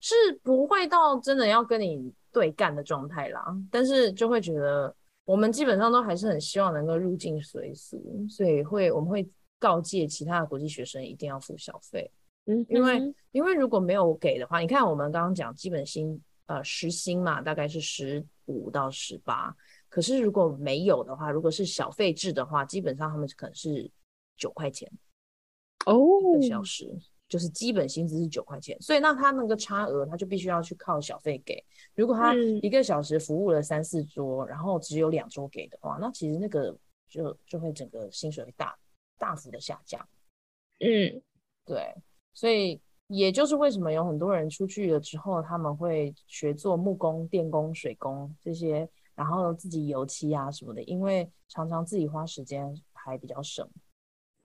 [0.00, 4.94] 是不会到真的要跟你对干的状态啦，但是就会觉得。
[5.26, 9.30] 我们基本上都还是很希望能够入境随俗，所以会我们会
[9.60, 12.10] 告诫其他的国际学生一定要付小费。
[12.46, 19.54] 嗯，因为因为如果没有给的话，你看我们刚刚讲基本薪呃时薪嘛，大概是十五到十八，
[19.88, 23.88] 可是如果没有的话，如果是小费制的话，基本上他们可能是
[24.36, 24.90] 九块钱
[25.86, 25.96] 哦
[26.36, 26.98] 一个小时。
[27.30, 31.64] 就是基本薪资是九块钱，所以那他那个差额他就必须要去靠小费给。
[31.94, 36.76] 如果他一个小时服务了三四桌，嗯、然后只有两桌给的话，那其实那个
[37.08, 38.76] 就就会整个薪水会大
[39.20, 40.00] 大幅的下降。
[40.80, 41.20] 嗯，
[41.66, 41.94] 对，
[42.32, 53.68] 所以也就是为什么有很多人出去了之后，他们会学做木工、电工、水工这些，然后自己油漆啊什么的，因为常常自己花时间还比较省。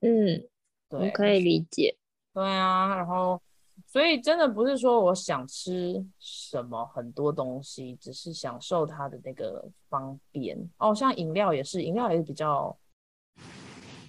[0.01, 0.45] 嗯，
[0.89, 1.95] 对，可以理解。
[2.33, 3.41] 对啊，然后
[3.87, 10.93] 所以真的不是说我想吃什么很多东西，只是享受它的那个方便哦。
[10.93, 12.77] 像饮料也是，饮料也是比较。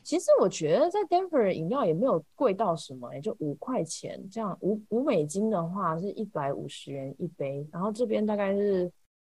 [0.07, 8.89] 其实我觉得在 Denver 饮料也没有贵到什么，也就五块钱这样，五五美金的话是一百五十元一杯，然后这边大概是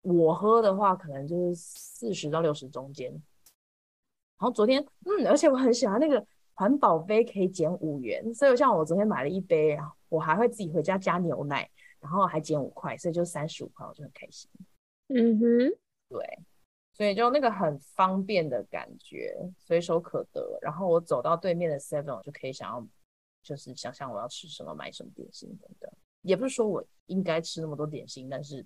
[0.03, 3.13] 我喝的话，可能就是四十到六十中间。
[3.13, 3.21] 然
[4.39, 6.27] 后昨天，嗯，而且我很喜欢那个。
[6.59, 11.69] 环保杯可以减五元，所以像我昨天买了一杯，然后我还会自己回家加牛奶，
[12.01, 14.49] 然后还减五块，所以就三十五块，我就很开心。
[15.09, 16.39] 嗯哼，对，
[16.97, 20.59] 所以就那个很方便的感觉，随手可得。
[20.63, 22.87] 然后我走到对面的 Seven，我就可以想要，
[23.43, 25.93] 就是想想我要吃什么，买什么点心等等。
[26.23, 28.65] 也不是说我应该吃那么多点心，但是，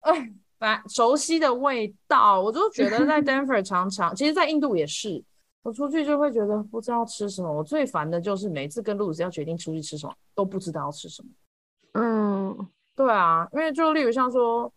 [0.00, 5.22] 哎，反熟悉的味道，我就觉得在 Denver 常常，其实，在印度也是。
[5.62, 7.52] 我出去就会觉得不知道吃什么。
[7.52, 11.28] 我最烦的就是每次跟露丝要决定出去吃什么，都不知道要吃什么。
[11.94, 14.72] 嗯，对啊，因为就例如像说，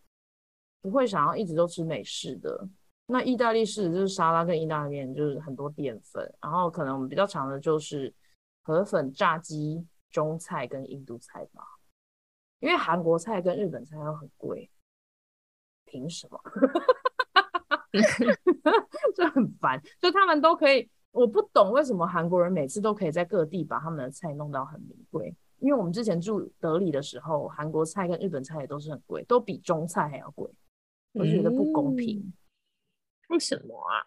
[0.82, 2.68] 不会想要一直都吃美式的。
[3.06, 6.32] 那意大利式就是沙拉跟意大利面，就是很多淀粉。
[6.42, 8.14] 然后可能我们比较常的就是
[8.62, 11.64] 河粉、炸鸡、中菜跟印度菜吧。
[12.60, 14.70] 因为韩国菜跟日本菜都很贵，
[15.86, 16.40] 凭什么？
[19.16, 25.36] 就很烦，就他们都可以，我不懂为什么韩国人每次都可以在各地把他们的菜弄到很名贵。
[25.58, 30.48] 因为我们之前住德里的时候，韩国菜跟日本菜也都是很贵，都比中菜还要贵，
[31.14, 32.20] 我觉得不公平。
[32.20, 32.34] 嗯。
[33.30, 34.06] 为什么啊？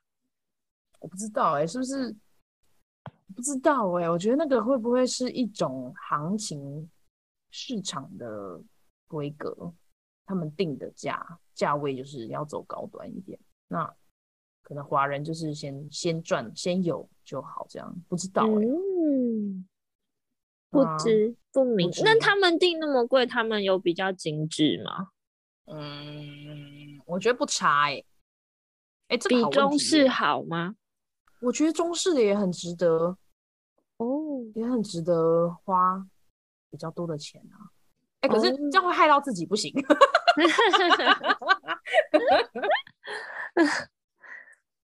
[1.01, 2.15] 我不知道哎、欸，是不是？
[3.35, 6.91] 不知道哎、欸，我觉得那个会不会是一种行情
[7.51, 8.61] 市场的
[9.09, 9.73] 规格，
[10.27, 13.39] 他们定的价价位就是要走高端一点。
[13.69, 13.91] 那
[14.63, 19.67] 可能华人就是先先赚先有就好，这样不知道、欸、嗯，
[20.69, 21.89] 不知不明。
[21.89, 25.09] 啊、不那他们定那么贵，他们有比较精致吗？
[25.65, 26.52] 嗯，
[27.13, 28.07] 我觉得不差哎、欸。
[29.09, 30.75] 哎、欸，这个、比中式好吗？
[31.41, 33.17] 我觉得中式的也很值得
[33.99, 36.03] 哦，也很值得花
[36.71, 37.69] 比较多的钱啊。
[38.21, 39.73] 哎、欸，可是这样会害到自己，不行。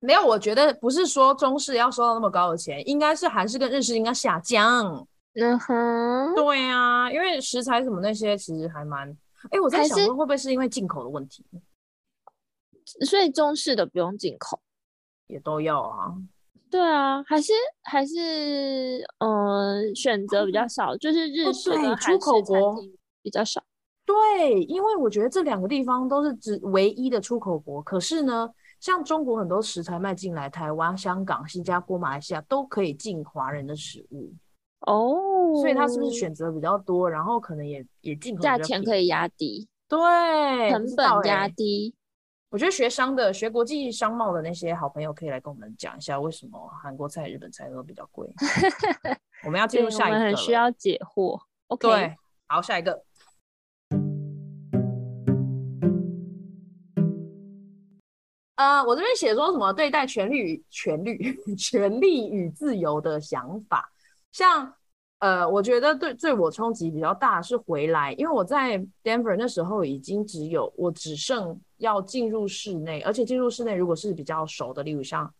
[0.00, 5.06] 没有，我觉得不是说中式要收到那么高的钱，应该是韩式跟日式应该下降。
[5.34, 9.08] 嗯哼，对啊，因为食材什么那些其实还蛮……
[9.44, 11.44] 哎、欸，我在想说会不会是因为进口的问题？
[13.04, 14.60] 所以中式的不用进口，
[15.26, 16.14] 也都要啊。
[16.70, 22.76] 对啊，还是还是呃选择比较少，嗯、就是日式的出口国
[23.22, 23.62] 比较少。
[24.04, 27.82] 对，因为我觉得这两个地方都是只唯一的出口国。
[27.82, 34.32] 可是呢，像中国很多食材卖进来，台湾、香港、新加坡、马来西亚都可以进华人的食物
[34.80, 35.54] 哦。
[35.56, 37.08] 所以它是不是选择比较多？
[37.08, 41.94] 然后可能也也进口价钱可以压低，对，成本压低。
[42.50, 48.26] 我觉得学商的、学国际商贸的那些好朋友可以来跟我们讲一下，为什么韩国菜、日本菜都比较贵。
[49.44, 51.38] 我们要进入下一个，我们很需要解惑。
[51.66, 53.04] OK，对，好，下一个。
[58.56, 63.92] 呃，我这边写说什么对待权利与权利、权利 与自由的想法，
[64.32, 64.72] 像。
[65.20, 75.32] 呃，我觉得对对我冲击比较大是回来，因为我在 Denver 那时候已经只有我只剩要进入室内，而且进入室内如果是比较熟的，例如像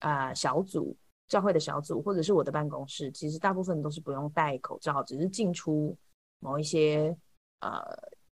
[0.00, 5.96] 呃小组教会的小组或者是我的办公室，其实大部分都是不用戴口罩，只是进出
[6.40, 7.16] 某一些
[7.60, 7.80] 呃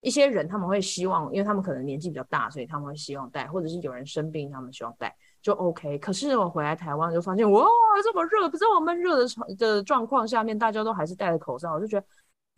[0.01, 5.15] 一些人他们会希望，因为他们可能年纪比较大，所以他们会希望戴，或者是有人生病，他们希望戴。
[5.43, 7.65] 就 OK，可是我回来台湾就发现，哇，
[8.03, 12.07] 这么热，不是我们热的的状况下面，大家都还是戴着口罩，我就觉得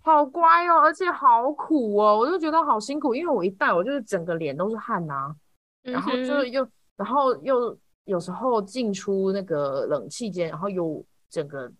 [0.03, 5.37] 好乖哦，而且好苦哦，我就觉得好辛苦，因为我一戴，我就是整个脸都是汗呐、啊，
[5.83, 11.71] 然后就又，然后又有时候进出那个冷气间，然后又整个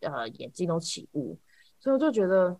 [0.00, 1.38] 呃眼睛都起雾，
[1.78, 2.58] 所以我就觉得，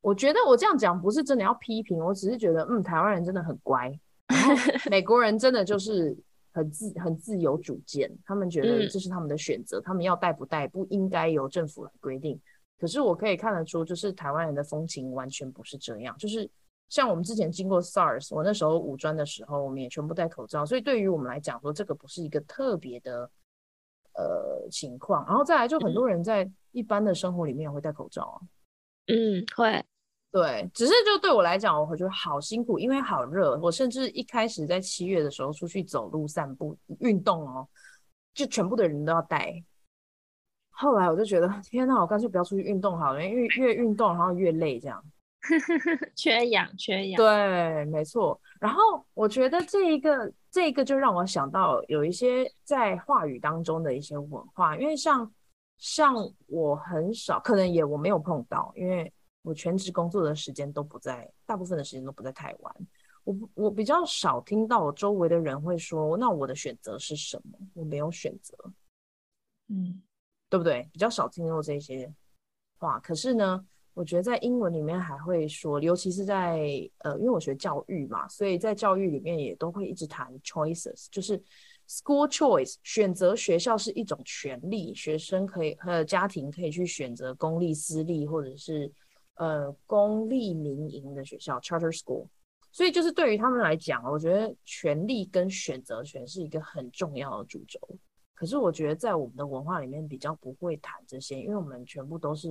[0.00, 3.92] 我觉得我这样讲不是真的要批评，我只是觉得，嗯，台湾人真的很乖，
[4.28, 4.54] 然后
[4.90, 6.16] 美国人真的就是。
[6.56, 12.40] 很自很自由主见，他们觉得这是他们的选择，嗯、他们要戴不戴不应该由政府来规定。
[12.78, 16.16] 可是我可以看得出，就是台湾人的风情完全不是这样。
[16.18, 16.48] 就是
[16.88, 23.30] 像我们之前经过 SARS，我那时候五专的时候，我们也全部戴口罩，所以对于我们来讲说，这个不是一个特别的
[24.14, 25.24] 呃情况。
[25.26, 28.36] 然后再来，就很多人在一般的生活里面会戴口罩啊。
[29.08, 29.84] 嗯，会。
[30.32, 33.58] 对，只是就对我来讲，我会觉得好辛苦，因为好热。
[33.58, 37.66] 我甚至一开始在七月的时候出去走路、散步、运动哦，
[38.34, 39.64] 就全部的人都要戴。
[40.76, 45.02] 后来我就觉得，天哪，我干脆不要出去运动好了，因为越运动然后越累，这样。
[46.14, 47.16] 缺氧，缺氧。
[47.16, 48.40] 对，没错。
[48.60, 48.80] 然后
[49.14, 55.32] 我觉得这一个，这一个就让我想到有一些在话语当中的一些文化，因为像
[55.78, 56.14] 像
[56.46, 59.12] 我很少，可能也我没有碰到，因为。
[59.42, 62.76] 我全职工作的时间都不在，大部分的时间都不在台湾。
[63.22, 68.56] 我我比较少听到我周围的人会说：“那我的选择是什么？”我没有选择，
[69.68, 70.02] 嗯，
[70.56, 70.88] 对不对？
[70.90, 72.10] 比较少听到这些
[72.78, 72.98] 话。
[73.00, 76.58] 可是呢，我觉得在英文里面还会说，尤其是在
[77.00, 81.38] 呃，因为我学教育嘛，所以在教育里面也都会一直谈 choices，就是
[81.86, 88.90] school choice，选择学校是一种权利，学生可以和家庭可以去选择公立、私立或者是。
[89.38, 92.26] 呃，公立民营的学校 （charter school），
[92.72, 97.78] 所以就是对于他们来讲，我觉得权利跟选择权是一个很重要的主轴。
[98.36, 102.48] 可是我觉得在我们的文化里面比较不会谈这些，因为我们全部都是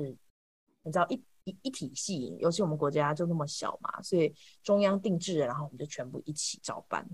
[0.81, 7.07] 你知道一一一体系，尤其我们国家就那么小嘛，所以中央定制，然后我们就全部一起照办，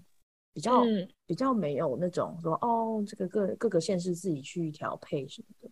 [0.53, 5.69] 比较、嗯、比较没有那种说哦，这个各各个县市自己去调配什么的。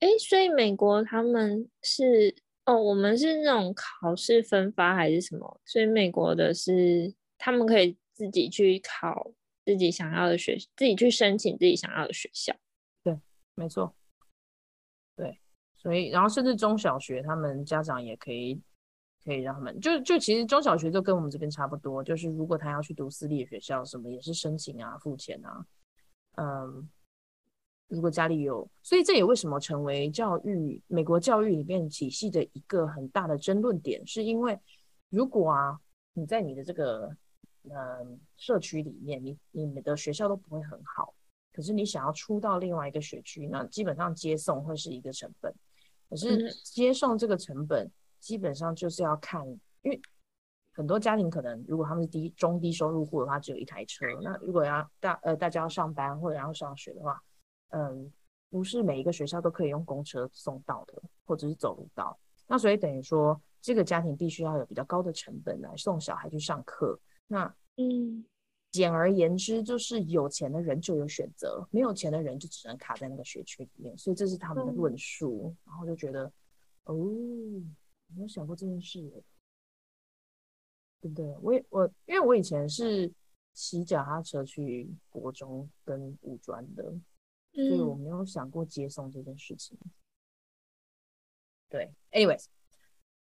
[0.00, 2.34] 哎，所以美国他们是。
[2.66, 5.60] 哦，我们是那种考试分发还是什么？
[5.66, 9.30] 所以美国的是他们可以自己去考
[9.64, 12.54] 自己想要的学，自己去申请自己想要的学校。
[13.02, 13.18] 对，
[13.54, 13.94] 没错。
[15.16, 15.40] 对，
[15.74, 18.60] 所以然后甚至中小学，他们家长也可以
[19.24, 25.66] 可以让他们就就其实中小学就跟我们这边差不多，就是如果他要去读私立学校，什么也是申请啊，付钱啊，
[26.36, 26.88] 嗯。
[27.88, 34.58] 如果家里有，所以这也为什么成为教育美国教育里面体系的一个很大的争论点，是因为
[35.10, 35.78] 如果啊，
[36.14, 37.14] 你在你的这个
[37.70, 41.14] 嗯社区里面，你你们的学校都不会很好，
[41.52, 45.54] 可是你想要出到另外一个学区，那基本上接送会是一个成本。
[46.10, 49.46] 可是接送这个成本，基本上就是要看，
[49.82, 50.00] 因为
[50.72, 54.06] 很多家庭可能如果他们是低中低收入户的话，只有一台车。
[54.22, 57.20] 那如果要大呃大家要上班或者要上学的话，
[57.70, 58.12] 嗯，
[58.50, 62.16] 不是每一个学校都可以用公车送到的，或者是走路到。
[62.46, 66.98] 那所以等于说，这个家庭必须要有比较高的成本来送小孩去上课。
[67.26, 68.24] 那嗯，
[68.70, 73.96] 简而言之，就是有钱的人就有选择，没有钱的人就只能卡在那个学区里面。
[73.96, 75.48] 所以这是他们的论述。
[75.48, 76.30] 嗯、然后就觉得，
[76.84, 76.94] 哦，
[78.14, 79.00] 没有想过这件事，
[81.00, 81.36] 对不对？
[81.42, 83.12] 我也我，因为我以前是
[83.52, 86.94] 骑脚踏车去国中跟五专的。
[87.56, 89.78] 所以我没有想过接送这件事情。
[89.84, 89.90] 嗯、
[91.68, 92.46] 对，anyways，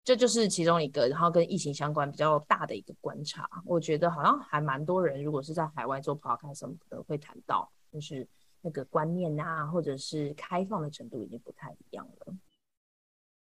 [0.06, 3.50] 这就是其中一个，然后跟疫情相关比较大的一个观察。
[3.66, 8.28] 我觉得好像还蛮多人，如果是在海外做 podcast 什么的，会谈到，就是
[8.62, 12.34] 那个观念啊，或者是开放的程度已经不太一样了。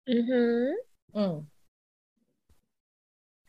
[0.07, 0.72] 嗯哼，
[1.12, 1.46] 嗯。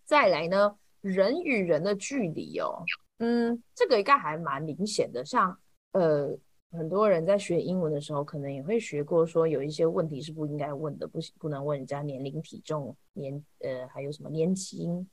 [0.04, 2.84] 再来呢，人与人的距离哦，
[3.19, 5.58] 嗯，这个应该还蛮明显的，像
[5.93, 6.38] 呃。
[6.71, 15.08] 很多人在学英文的时候，可能也会学过，说有一些问题是不应该问的，不不能问人家年龄、体重、年呃还有什么年轻，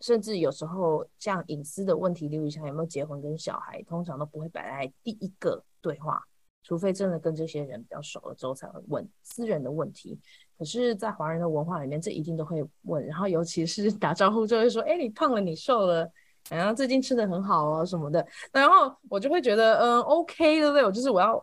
[0.00, 6.20] 甚至有时候像隐私的问题，例如像有没有结婚跟小孩，通常都不会摆在第一个对话，
[6.64, 10.18] 除非真的跟这些人比较熟了之后才会问私人的问题。
[10.58, 16.10] 可是，在华人的文化里面，这一定都会问，然后尤其是打招呼就会说：“哎，你胖了，你瘦了。”
[16.50, 20.84] 然后最近吃的很好哦什么的，然后我就会觉得嗯 OK 对不对？
[20.84, 21.34] 我就是我要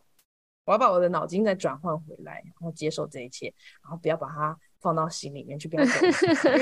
[0.65, 3.51] 我要把我的脑筋再转换回来，然后接受这一切，
[3.83, 5.89] 然后不要把它放到心里面去，不要因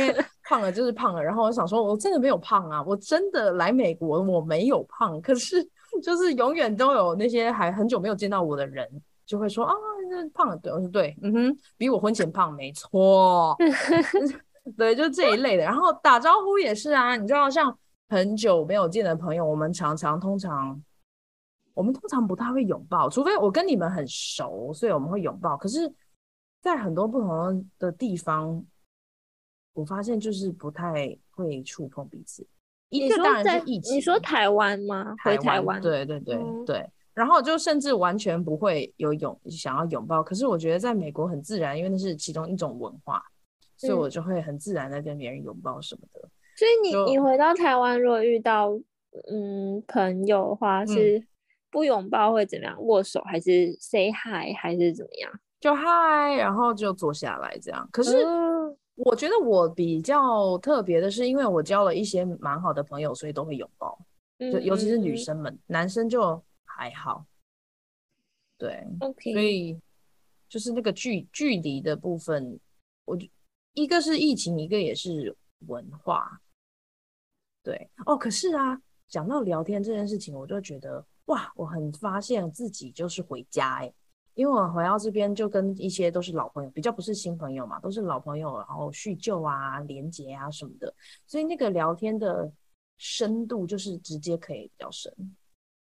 [0.08, 0.15] 为
[0.47, 1.21] 胖了就是胖了。
[1.21, 5.62] 然后我想说，我真的没有胖啊，我真的来美国我没有胖，可是
[6.02, 8.89] 就是永远都有那些还很久没有见到我的人
[9.25, 9.73] 就会说啊，
[10.10, 13.54] 那胖了，对，我说对，嗯哼，比我婚前胖没错，
[14.78, 15.63] 对，就这一类的。
[15.65, 17.78] 然后打招呼也是啊，你知道像。
[18.10, 20.82] 很久没有见的朋友，我们常常通常，
[21.76, 25.56] 我们通常不太会拥抱，除非我跟你们很熟，所以我们会拥抱。
[25.56, 25.93] 可是，
[26.60, 28.65] 在很多不同的地方，
[29.74, 32.45] 我发现就是不太会触碰彼此。
[32.89, 35.15] 一个当然是疫情，你说台湾吗？
[35.24, 35.80] 回台湾？
[35.80, 36.89] 对对对、嗯、对。
[37.13, 40.24] 然后就甚至完全不会有拥想要拥抱。
[40.24, 43.24] 可是我觉得在美国很自然，因为那是其中一种文化，
[43.78, 46.30] 所以我就会很自然的跟别人拥抱什么的。
[46.60, 48.69] 所以你你回到台湾，如果遇到
[49.32, 51.26] 嗯朋友的话，是
[51.72, 52.76] 不拥抱会怎么样？
[52.78, 55.32] 嗯、握手还是 say hi 还是怎么样？
[55.62, 57.88] 就 hi，然后就坐下来这样。
[57.93, 58.26] 可是
[58.95, 63.98] 我觉得我比较特别的是，因为我交了一些蛮好的朋友，所以都会拥抱。
[64.39, 67.26] 嗯、就尤其是女生们，嗯、男生就还好。
[68.58, 69.32] 对，OK。
[69.32, 69.80] 所以
[70.50, 72.60] 就是那个距距离的部分，
[73.06, 73.17] 我
[73.76, 75.34] 一个是疫情，一个也是
[75.67, 76.41] 文化。
[77.63, 83.93] 对哦，可是啊，讲到聊天这件事情，我就觉得哇，我很发现自己就是回家哎，
[84.34, 90.93] 因为我回到这边就跟一些都是老朋友，比较不是新朋友嘛，都是老朋友，然后叙旧啊、连结啊什么的，
[91.28, 92.52] 所以那个聊天的
[92.98, 95.13] 深度就是直接可以比较深，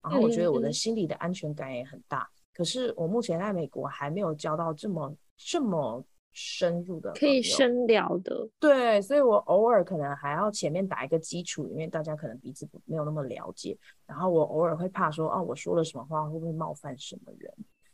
[0.02, 2.20] 然后我觉得我的心里的安全感也很大。
[2.20, 2.36] 嗯嗯。
[2.54, 6.04] 可是我目前在美国还没有交到这么这么。
[6.40, 17.52] 深入的，可以深聊的，对，所以我偶尔可能还要前面打一个基础，因为大家可能彼此没有那么了解，然后我偶尔会怕说，哦，我说了什么话会不会冒犯什么人，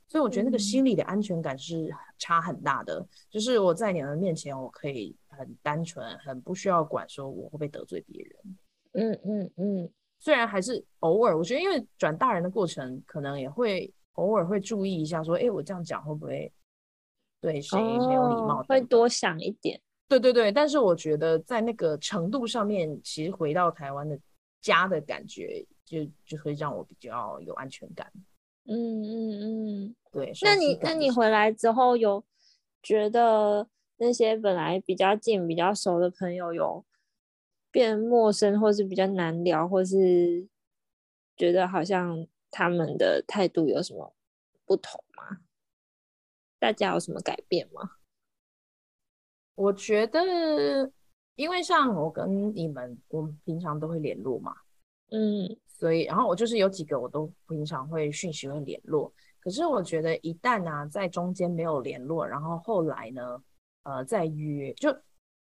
[0.10, 8.58] 所以我觉得那个心理的安全感是差很大的，嗯、就是我在你们面前，我可以很单纯，很不需要管说我会不会得罪别人，
[8.92, 16.52] 嗯嗯嗯，虽然还是偶尔，我觉得因为转大人的过程，可能也会偶尔会注意一下，说，哎，我这样讲会不会？
[17.44, 17.78] 对谁
[18.08, 19.78] 没有礼貌，哦，会多想一点。
[20.08, 24.18] 对对对，但是我觉得在那个程度上面，其实回到台湾的
[24.62, 28.10] 家的感觉就，就就会让我比较有安全感。
[28.66, 30.32] 嗯嗯嗯，对。
[30.42, 32.24] 那你那你回来之后，有
[32.82, 33.68] 觉得
[33.98, 36.86] 那些本来比较近、比较熟的朋友，有
[37.70, 40.48] 变陌生，或是比较难聊，或是
[41.36, 44.14] 觉得好像他们的态度有什么
[44.66, 45.13] 不同吗？
[46.64, 47.92] 大家有什么改变吗？
[49.56, 50.90] 我觉得，
[51.36, 54.56] 因为像我跟你们，我们平常都会联络嘛，
[55.12, 59.14] 嗯，所以然后我就是有几个我都平常会讯息会联络。
[59.42, 63.44] 可是我觉得一旦呢、啊，在中间没有联络，然后后来呢，
[63.84, 64.90] 呃，再约，就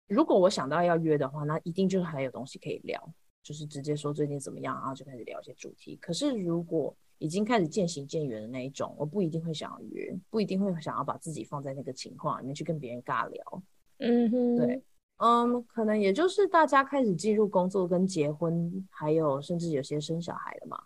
[0.09, 3.01] 如果我想到要约的话，那一定就是还有东西可以聊，
[3.43, 5.95] 就是直接说最近怎么样，然后就开始聊一些主题。
[6.01, 13.63] 可是如果已经开始渐行渐远的那一种，我不一定会想要约，不一定会想要把自己放在那个情况里面去跟别人尬聊。
[13.99, 14.83] 嗯哼，对，
[15.17, 20.83] 嗯，可能也就是大家开始进入工作跟结婚，还有甚至有些生小孩了嘛。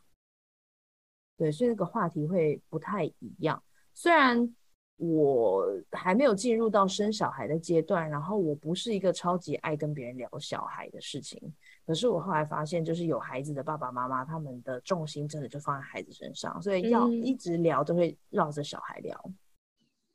[1.37, 3.61] 对，所以那个话题会不太一样。
[3.93, 4.55] 虽然
[4.97, 11.53] 我还没有进入到生小孩的阶段，然后我不是一个超级爱跟别人聊小孩的事情。
[11.85, 19.31] 可是我后来发现，就是有孩子的爸爸妈妈，他们的重心真的就放在孩子身上，所以要一直聊都会绕着小孩聊。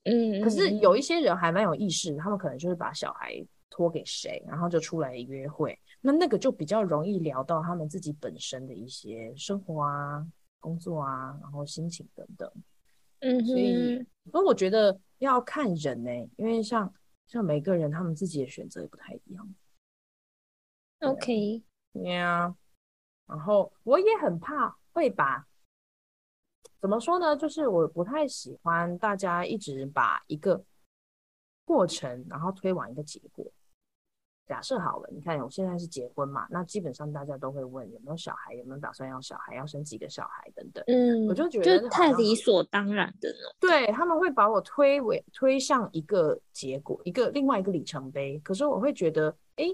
[0.04, 5.78] 嗯，可是有一些人还蛮有意识，他们可能就是把小孩托给谁，然后就出来约会。
[6.00, 10.26] 那那个就比较容易聊到他们自己本身的一些生活啊。
[10.58, 12.50] 工作啊，然后心情等等，
[13.20, 16.92] 嗯，所以，所以我觉得要看人呢、欸，因为像
[17.28, 19.54] 像每个人他们自己的选择也不太一样。
[21.10, 22.54] OK，对啊，
[23.26, 25.46] 然后我也很怕会把，
[26.80, 27.36] 怎么说呢？
[27.36, 30.64] 就是我不太喜欢大家一直把一个
[31.64, 33.44] 过程，然后推往一个结果。
[34.46, 40.84] 假设好了，你看我现在是结婚嘛，那基本上大家都会问有没有小孩，有没有打算要小孩，要生几个小孩等等。
[40.86, 43.56] 嗯，我就觉得就太理所当然的了。
[43.58, 48.38] 对，他们会把我推为推向一个结果，一个另外一个里程碑。
[48.38, 49.64] 可是我会觉得，哎，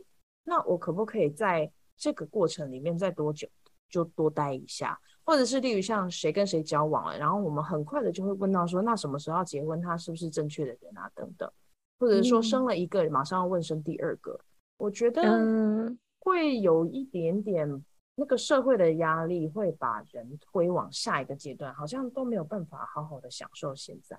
[0.44, 3.48] 那我可不可以在这个过程里面再多久
[3.88, 4.98] 就多待一下？
[5.24, 9.80] 或者是例如像谁跟谁交往了，然后我们很快的就会问到说，那什么时候要结婚？
[9.80, 11.08] 他是不是正确的人啊？
[11.14, 11.48] 等等，
[12.00, 14.36] 或者是说生了一个，马上要问生第二个。
[14.78, 17.84] 我觉得会有一点点
[18.16, 24.18] 那个社会的压力，会把人推往下一个阶段，好像都没有办法好好的享受现在。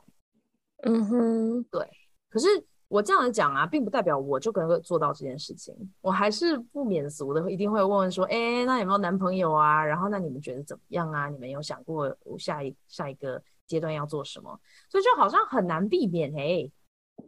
[0.83, 1.85] 嗯哼，对。
[2.29, 2.47] 可是
[2.93, 5.75] 我这样讲啊，并不代表我就可能做到这件事情。
[5.99, 9.83] 我还是不免俗的，一定会问问说：“哎，那有没有男朋友啊？
[9.83, 11.27] 然后那你们觉得怎么样啊？
[11.27, 16.31] 你们有想过下一下一个阶段要做什么？”所以就好像很难避免。
[16.37, 16.69] 哎，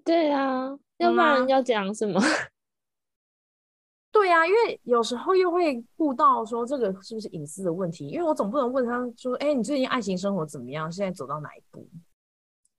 [0.04, 2.22] 对啊，要不然要讲什么？
[4.14, 10.92] 对呀、啊，因为有时候又会顾到说这个是不是隐私的问题，因为我总不能问他说，哎，你最近爱情生活怎么样？
[10.92, 11.90] 现在走到哪一步？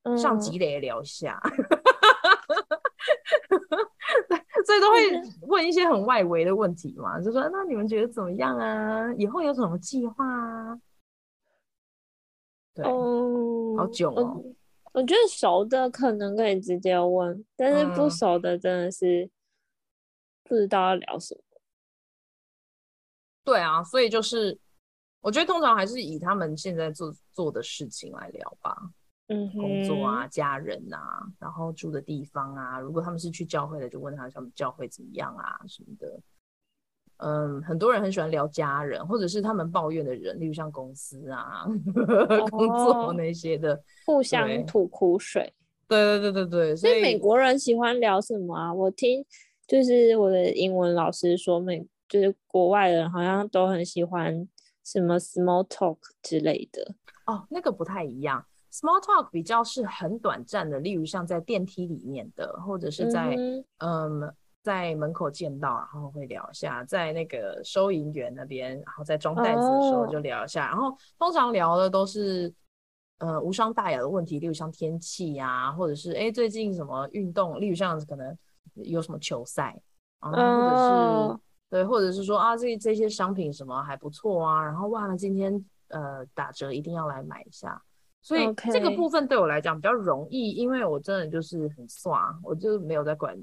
[0.05, 1.37] 嗯、上积累聊一下，
[4.67, 4.99] 所以都会
[5.47, 9.11] 问一些很外围的问题嘛，就说那你们觉得怎么样啊？
[9.14, 10.79] 以后有什么计划啊？
[12.75, 15.01] 对，哦，好久哦我。
[15.01, 19.25] 我觉得熟的可能可以直接问，但是不熟的真的是。
[19.25, 19.31] 嗯
[20.49, 21.41] 不知道要聊什么，
[23.43, 24.57] 对啊，所以就是
[25.21, 28.93] 我觉得通常还是以他们现在做做的事情来聊吧，
[29.29, 36.20] 嗯，工作啊、家人啊，然后住的地方啊，如果他们是去教会的，就问他他们教会怎么样啊什么的。
[37.18, 45.53] 嗯，很多人很喜欢聊家人，或者是他们抱怨的人，例如像公司啊、哦、 工作那些的，互相吐苦水。
[45.89, 48.74] 对对对对对，所以美国人喜欢聊什么啊？
[48.74, 49.24] 我听。
[49.66, 54.47] 就是我的英文老师说，美就是国外人好像都很喜欢
[54.85, 56.95] 什么 small talk 之类的
[57.27, 58.47] 哦，那个不太一样。
[58.81, 63.35] Small talk 比较是很短暂的，例如像在电梯里面的，或者是在
[63.79, 72.53] 嗯，嗯在门口见到，然后会聊一下，在那个收银员那边，然后在装袋子的时候就聊一下，哦、然后通常聊的都是
[73.18, 78.37] 呃无伤大雅的问题，例如像天气呀、啊，或者是哎最近什么运动，例如像可能。
[78.85, 79.74] 有什么球赛
[80.18, 81.37] 啊，或者是、oh.
[81.70, 87.81] 对，或者是说啊，这这些商品什么还不错啊，然后哇，今天呃打折一定要来买一下。
[88.27, 93.39] 所以这个部分对我来讲比较容易，因为我真的就是很爽，我就没有在管，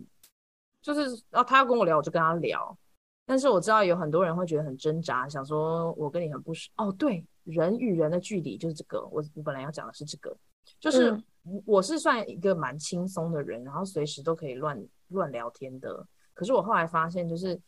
[0.82, 2.78] 就是啊，他要跟我聊，我就跟他聊。
[3.26, 6.70] 但是我知道有很多人会觉得很挣扎，想说我跟你很不熟。
[6.76, 10.36] 哦，对，人与人的距离就是这个，我我本来要讲的是这个，
[10.80, 11.12] 就是。
[11.12, 11.24] 嗯
[11.66, 16.08] 我是算一个蛮轻松的人，然后随时都可以乱乱聊天的。
[16.34, 17.60] 可是我后来发现，就是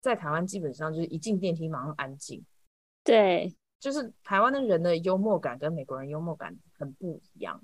[0.00, 2.44] 在台湾基本上就是一进电梯马上安静。
[3.04, 7.60] 对，就是台湾的人的幽默感跟美国人幽默感很不一样。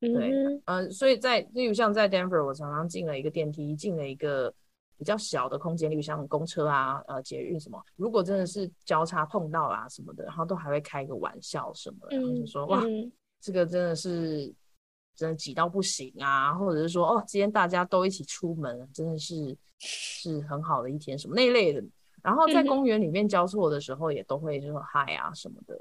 [0.00, 4.52] 对，嗯、呃，所以在例如像在 Denver，我常常进了一个电梯，进了一个
[4.98, 12.82] 比较小的空间，例如像公车啊、呃捷运什么，如果真的是交叉碰到啊什么的，然后都还会开个玩笑什么的，然后就说、嗯、哇。
[12.84, 13.10] 嗯
[13.44, 14.50] 这个真的是
[15.14, 21.84] 真的挤到不行啊，或者是说哦，今天大家都一起出门，真的是是很好的一天什么那一类的。
[22.24, 25.78] 然后在公园里面交错的时候，也都会就说嗨啊什么的，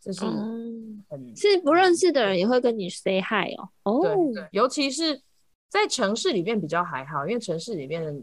[0.00, 3.68] 就是很、嗯、是不认识的人也会跟你 say hi 哦。
[3.82, 5.20] 哦，对，尤其是
[5.68, 8.14] 在城市里面比较还好，因为城市里面的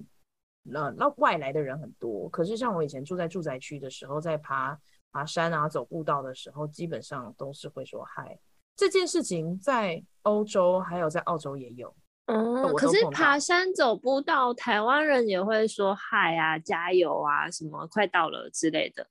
[0.63, 2.27] 那那外来的人很多。
[2.29, 4.75] 可是像我以前住在住宅区的时候，在爬
[5.11, 8.39] 爬山啊、走步道的时候，基本上都是会说嗨。
[8.75, 11.95] 这件事情在欧洲还有在澳洲也有。
[12.27, 19.07] 哦，可是爬山走步道，台湾人也会说嗨啊、加油啊、什么快到了之类的。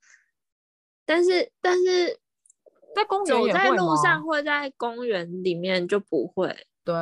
[1.06, 2.18] 但是但是
[2.94, 6.48] 在公园走在路上或在公园里面就不会。
[6.84, 6.94] 对，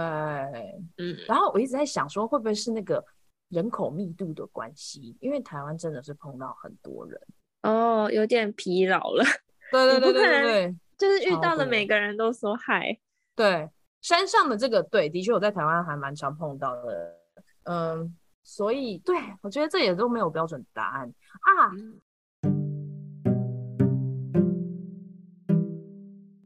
[0.98, 1.16] 嗯。
[1.26, 3.02] 然后我一直在想说，会不会是那个
[3.48, 5.16] 人口密度的关系？
[5.20, 7.20] 因为台湾真的是碰到很多人。
[7.62, 9.24] 哦，有点疲劳了。
[9.70, 12.98] 对对对对对对，就是遇到的每个人都说嗨。
[13.34, 13.70] 对。
[14.02, 17.14] 山上的这个对，的确我在台湾还蛮常碰到的，
[17.62, 21.70] 嗯，所以对，我觉得这也都没有标准答案啊。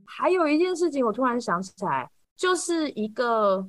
[0.04, 3.66] 还有一件事情，我突然想起来，就是一个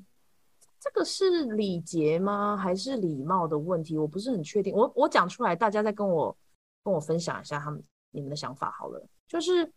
[0.81, 2.57] 这个是礼节吗？
[2.57, 3.97] 还是礼貌的问题？
[3.97, 4.75] 我不是很确定。
[4.75, 6.35] 我我讲出来，大家再跟我
[6.83, 7.81] 跟我分享一下他们
[8.11, 9.07] 你们的想法好了。
[9.29, 9.71] 就是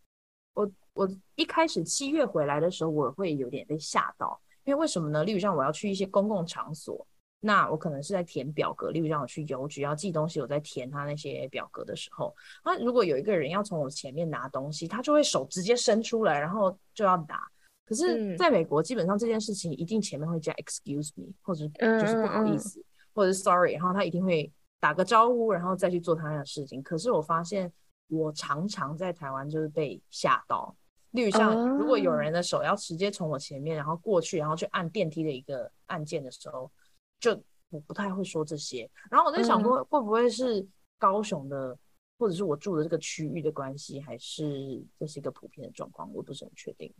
[0.54, 0.70] 我。
[0.92, 5.22] 我一开始七月回来的时候，我会有点被吓到，因为为什么呢？
[5.24, 7.06] 例如像我要去一些公共场所，
[7.38, 12.34] 那我可能是在填表格，例如像我去邮局要寄东西，我在填他那些表格的时候，
[12.64, 17.40] 那如果有一个人要从我前面拿东西，他就会手直接伸出来，然后就要拿。
[17.86, 22.84] 可是在美国，基本上这件事情一定前面会加 excuse me，或者就是不好意思，
[23.14, 26.82] 或者是 sorry，然后他一定会打个招呼，然后再去做他的事情。
[26.82, 27.72] 可是我发现，
[28.10, 30.76] 我常常在台湾就是被吓到。
[31.12, 36.70] 例如像，如果有人的手要直接从我前面，然后过去，然后去按电梯的一个按键的时候，
[37.18, 37.32] 就
[37.68, 38.88] 我不太会说这些。
[39.10, 40.64] 然后我在想过，会不会是
[40.98, 41.76] 高雄的，
[42.16, 46.08] 或者是我住的这个区域的关系，还是这是一个普遍的状况？
[46.14, 46.94] 我不是很确定。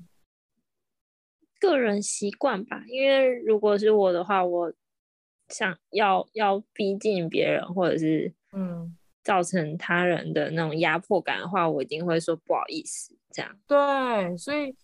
[1.61, 4.73] 个人习惯吧，因为如果是我的话，我
[5.51, 8.97] 想要要逼近别人，或者是嗯。
[9.23, 13.61] 造成他人的那种压迫感的话，我一定会说不好意思，这样。
[13.67, 14.75] 对，所以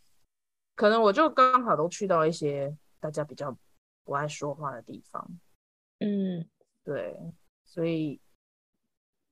[0.75, 3.57] 可能我就刚好都去到一些大家比较
[4.05, 5.27] 不爱说话的地方。
[6.01, 6.47] 嗯，
[6.85, 7.19] 对，
[7.65, 8.21] 所以，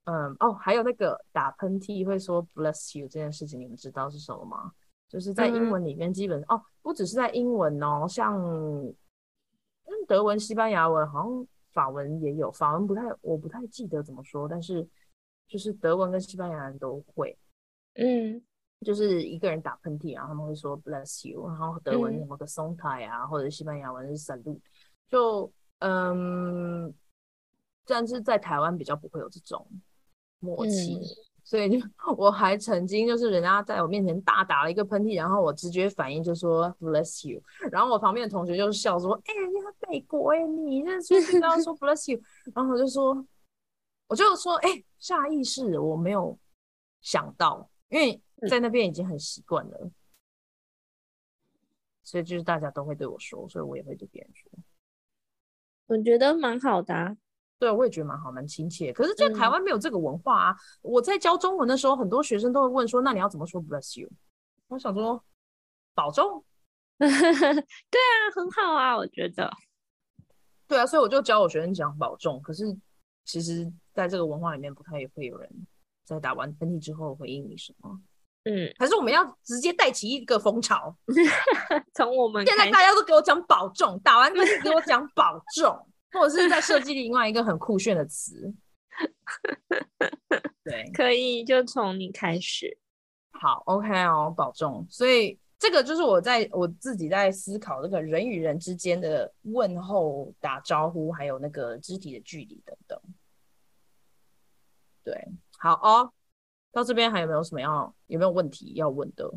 [0.04, 4.72] 嗯，哦，还有那个打喷嚏会说 bless you 这件事情，你们知道是什么吗？
[5.06, 8.94] 就是在英文里面，基本、嗯、哦，不只是在英文哦，像嗯
[10.08, 11.46] 德文、西班牙文，好像。
[11.74, 14.88] 法文也有，法文不太，我不太记得怎么说，但是
[15.46, 17.36] 就是德文跟西班牙人都会，
[17.96, 18.40] 嗯，
[18.80, 24.60] 就是一个人打喷嚏，然后他们会说 bless you，然后德文什么个 gesundheit 啊，或者西班牙文是 salute，
[25.08, 26.94] 就嗯，
[27.84, 29.68] 但是在台湾比较不会有这种
[30.38, 30.94] 默契。
[30.94, 31.02] 嗯
[31.46, 31.86] 所以就
[32.16, 37.38] 我还曾经就是人家在我面前大打了一个喷嚏，然后我直觉反应就说 bless you，
[37.70, 42.18] 然后我旁边的同学就笑说：“哎、欸，你在美国哎，你这是不是要说 bless you？”
[42.54, 43.26] 然后我就说，
[44.06, 46.38] 我就说：“哎、欸，下意识我没有
[47.02, 48.18] 想到，因为
[48.48, 49.90] 在那边已经很习惯了，
[52.02, 54.50] 所以就是大家都会对我说，所以我也会对别人说。
[55.88, 57.16] 我觉得蛮好的、啊。”
[57.58, 58.92] 对，我也觉得蛮好，蛮亲切。
[58.92, 60.50] 可是，在台湾没有这个文化啊。
[60.50, 64.08] 嗯、我在教中文的时候，很多学生都会问说：“那你要怎么说 bless you？”
[64.68, 65.22] 我想说，
[65.94, 66.44] 保重。
[66.98, 69.50] 对啊，很好啊，我觉得。
[70.66, 72.40] 对啊，所以我就教我学生讲保重。
[72.42, 72.76] 可是，
[73.24, 75.66] 其实在这个文化里面，不太会有人
[76.04, 78.00] 在打完喷嚏之后回应你什么。
[78.44, 80.94] 嗯，还是我们要直接带起一个风潮，
[81.94, 85.88] 从我们现在大家都给我讲保重，打完喷嚏给我讲保重。
[86.14, 88.54] 或者是在设计另外一个很酷炫的词，
[90.64, 92.78] 对，可以就从你开始。
[93.32, 94.86] 好，OK 哦，保重。
[94.88, 102.98] 所以这个就是我在我自己在思考这个人与人之间的问候、打招呼，还有那个肢体的距离等等。
[105.02, 106.12] 对，好哦。
[106.72, 109.30] 到这边还有没有什么要有没有问题要问的？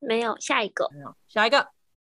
[0.00, 0.88] 没有，下一个。
[0.92, 1.68] 没有，下一个。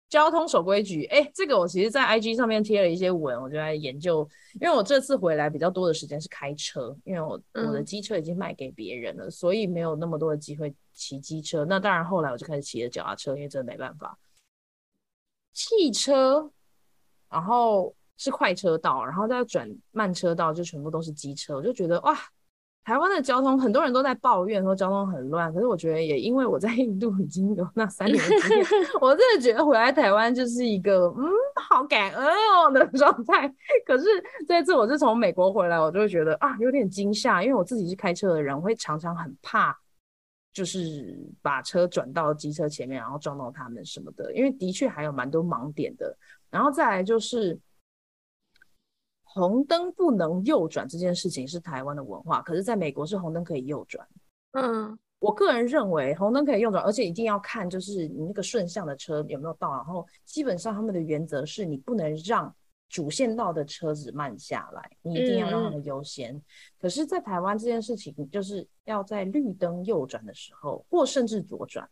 [0.09, 4.28] 交通守规矩，哎、欸，这个我其实，在 IG 上面贴了一些文，我就在研究。
[4.61, 11.64] 因为我这次回来比较多的时间是开车，因为我我的机车已经卖给别人了，嗯，所以没有那么多的机会骑机车。
[11.64, 14.16] 那当然，后来我就开始骑了脚踏车，因为真的没办法。
[15.52, 16.48] 汽车，
[17.28, 22.16] 然后是快车道，然后再转慢车道，就全部都是机车，我就觉得哇。
[22.85, 28.66] 台湾的交通，很多人都在抱怨说交通很乱，可是我觉得也因为我在印度已经有那三年的经验，
[29.01, 31.24] 我真的觉得回来台湾就是一个嗯，
[31.62, 33.49] 好感恩哦的状态。
[33.87, 34.05] 可是
[34.47, 39.74] 这次我是从美国回来，我就会觉得啊有点惊吓，因为我自己是开车的人，我会常常很怕，
[40.53, 46.14] 就是把车转到机车前面，然后撞到他们什么的，因为的确还有蛮多盲点的。
[46.51, 47.59] 然后再来就是
[49.35, 54.09] 红灯不能右转这件事情是台湾的文化，可是在美国是红灯可以右转。
[54.53, 62.55] 嗯，我个人认为红灯可以右转，而且一定要看就是你那个顺向的车有没有到，然后基本上他们的原则是你不能让
[62.89, 66.32] 主线道的车子慢下来，你一定要让他们优先。
[66.32, 66.43] 嗯、
[66.80, 71.89] 可是，在台湾这件事情就是要在绿灯右转的时候，或甚至左转，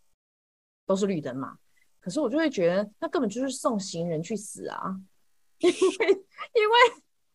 [0.87, 1.59] 都是绿灯嘛。
[1.99, 4.97] 可是我就会觉得，那根本就是送行人去死啊！
[5.59, 6.77] 因为因为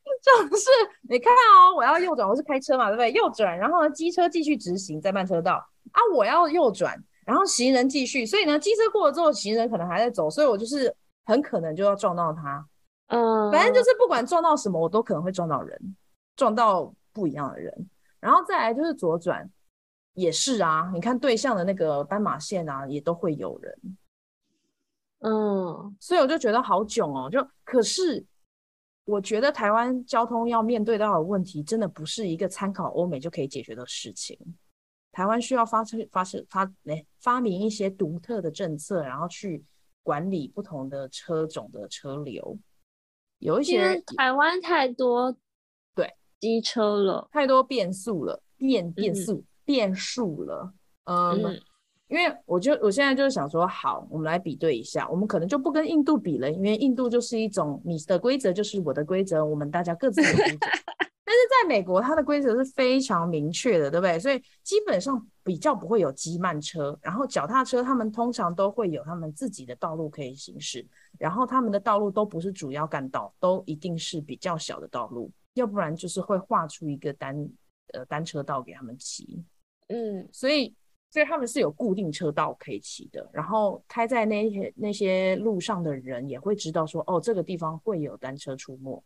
[0.50, 0.70] 就是
[1.10, 3.12] 你看哦，我要右转，我是开车嘛，对不对？
[3.12, 5.56] 右转，然后呢，机车继续直行在慢车道
[5.92, 10.94] 啊，我要右转，然后行人继续，所以呢，机车过了之后，行人可能还在走，所以我就是
[11.26, 12.66] 很可能就要撞到他。
[13.08, 15.96] 嗯，反正就是不管撞到什么，我都可能会撞到人，
[16.36, 17.90] 撞到不一样的人。
[18.20, 19.50] 然后再来就是左转，
[20.14, 23.98] 也是啊，你看对向的那个斑马线啊，也都会有人。
[25.20, 27.30] 嗯，所以我就觉得好囧哦。
[27.30, 28.26] 就可是，
[29.08, 34.38] 我觉得台湾交通要面对到的问题，真的不是一个参考欧美就可以解决的事情。
[35.14, 39.64] 台湾需要发出发生发诶发明一些独特的政策，然后去
[40.04, 42.60] 管理不同的车种的车流。
[43.40, 45.34] 有一些台湾太多
[45.96, 50.74] 对机车了，太多变速了，变变速、嗯、变数了，
[51.06, 51.44] 嗯。
[51.44, 51.62] 嗯
[52.08, 60.68] 因为我就我现在就是想说，好，我们来比对一下，我们可能就不跟印度比了，因为印度就是一种你的规则就是我的规则，我们大家各自的规则。
[61.28, 64.18] 但是在美国，它的规则是非常明确的，对不对？
[64.18, 70.88] 所以基本上比较不会有机慢车，然后脚踏车他们通常都会有他们自己的道路可以行驶，
[71.20, 77.36] 然后他们的道路都不是主要干道，都一定是比较小的道路，要不然就是会画出一个单
[77.92, 79.44] 呃单车道给他们骑。
[79.90, 80.74] 嗯，所以。
[81.10, 89.04] 所以他们是有固定车道可以骑的，然后开在那些那些路上的人也会知道说，哦，这个地方会有单车出没，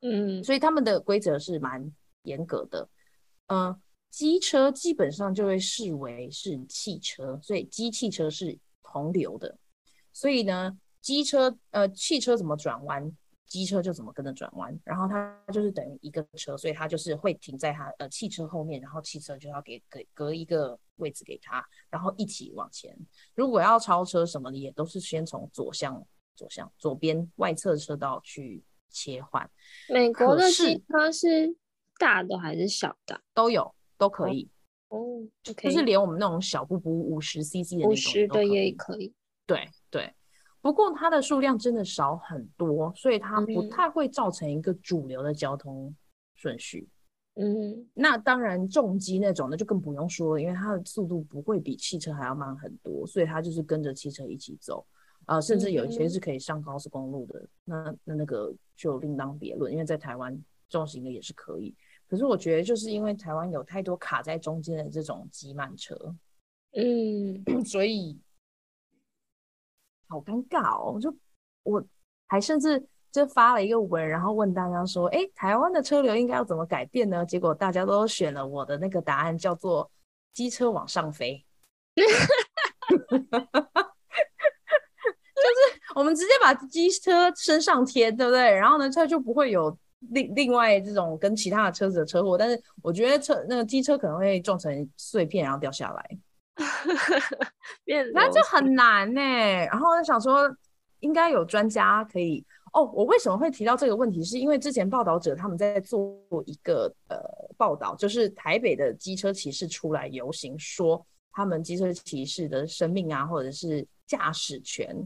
[0.00, 2.88] 嗯，所以他们的规则是蛮严格的，
[3.48, 3.80] 嗯、呃，
[4.10, 9.56] 机车基本上就会视为是汽车，所以机汽车是同流的，
[10.12, 13.14] 所以呢，机车呃汽车怎么转弯？
[13.46, 22.96] 机车就怎么跟着转弯，然后它就是等于一个车，所以它就是会停在它呃汽车后面，然后汽车就要给给隔一个位置给它，然后一起往前。
[23.34, 29.48] 如果要超车什么的，也都是先从左向左向左边外侧车道去切换。
[29.88, 31.56] 美国的机车是
[31.98, 33.20] 大的还是小的？
[33.32, 34.50] 都有，都可以。
[34.88, 39.12] 哦，就是连我们那种小步步五十 CC 的那种，五十的也可以。
[39.46, 40.12] 对对。
[40.66, 45.94] 不过它的数量真的少很多，所以它不太会造成一个主流的交通
[46.34, 46.88] 顺序。
[47.36, 54.84] 嗯，那当然重机那种的就更不用说了，因为它的速度不会比汽车还要慢很多，所以它就是跟着汽车一起走。
[55.26, 59.70] 啊、呃，甚至有一些是可以上高速公路的，嗯、那那那个就另当别论。
[59.70, 60.36] 因为在台湾
[60.68, 61.72] 重型的也是可以，
[62.08, 65.94] 可是我觉得就是因为台湾有太多卡在中间的这种机慢车，
[66.72, 68.18] 嗯，所以。
[70.08, 70.92] 好尴尬哦！
[70.94, 71.14] 我就
[71.64, 71.84] 我
[72.28, 79.90] 还甚至就发了一个文，然后问大家说：“哎，台湾的车流应该要怎么改变呢？”结果大家都选了我的那个答案，叫做
[80.34, 81.44] “机车往上飞”，
[81.96, 82.10] 就是
[85.94, 88.54] 我们直接把机车升上天，对不对？
[88.54, 89.76] 然后呢，它就不会有
[90.10, 92.36] 另另外这种跟其他的车子的车祸。
[92.36, 96.18] 但是我觉得车那个机车可能会撞成碎片，然后掉下来。
[98.12, 99.66] 那就很难呢、欸。
[99.66, 100.54] 然后我想说，
[101.00, 102.84] 应该有专家可以哦。
[102.94, 104.22] 我为什么会提到这个问题？
[104.24, 107.18] 是因为之前报道者他们在做一个呃
[107.56, 114.96] 报道，就是台北的机车骑士出来游行，说他们机车骑士的生命啊，或者是驾驶权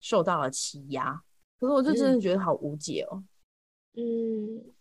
[0.00, 1.20] 受到了欺压。
[1.58, 3.22] 可是我就真的觉得好无解哦。
[3.94, 4.72] 嗯，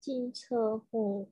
[0.00, 1.26] 机车祸。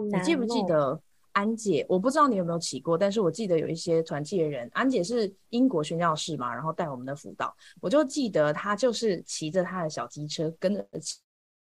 [0.00, 1.00] 你记不记得
[1.32, 1.84] 安姐？
[1.88, 10.86] 我不知道你有没有骑过，但是我记得有一些团契的人，安姐是英国宣教士嘛，然后带我们的辅导，我就记得她就是骑着她的小机车，跟着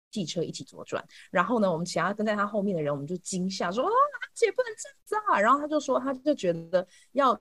[0.09, 7.37] 汽车一起左转，然后呢，我们其他跟在她后面的人，我们就惊吓说：“啊，安姐不能这样子啊！”然后她就说，她就觉得要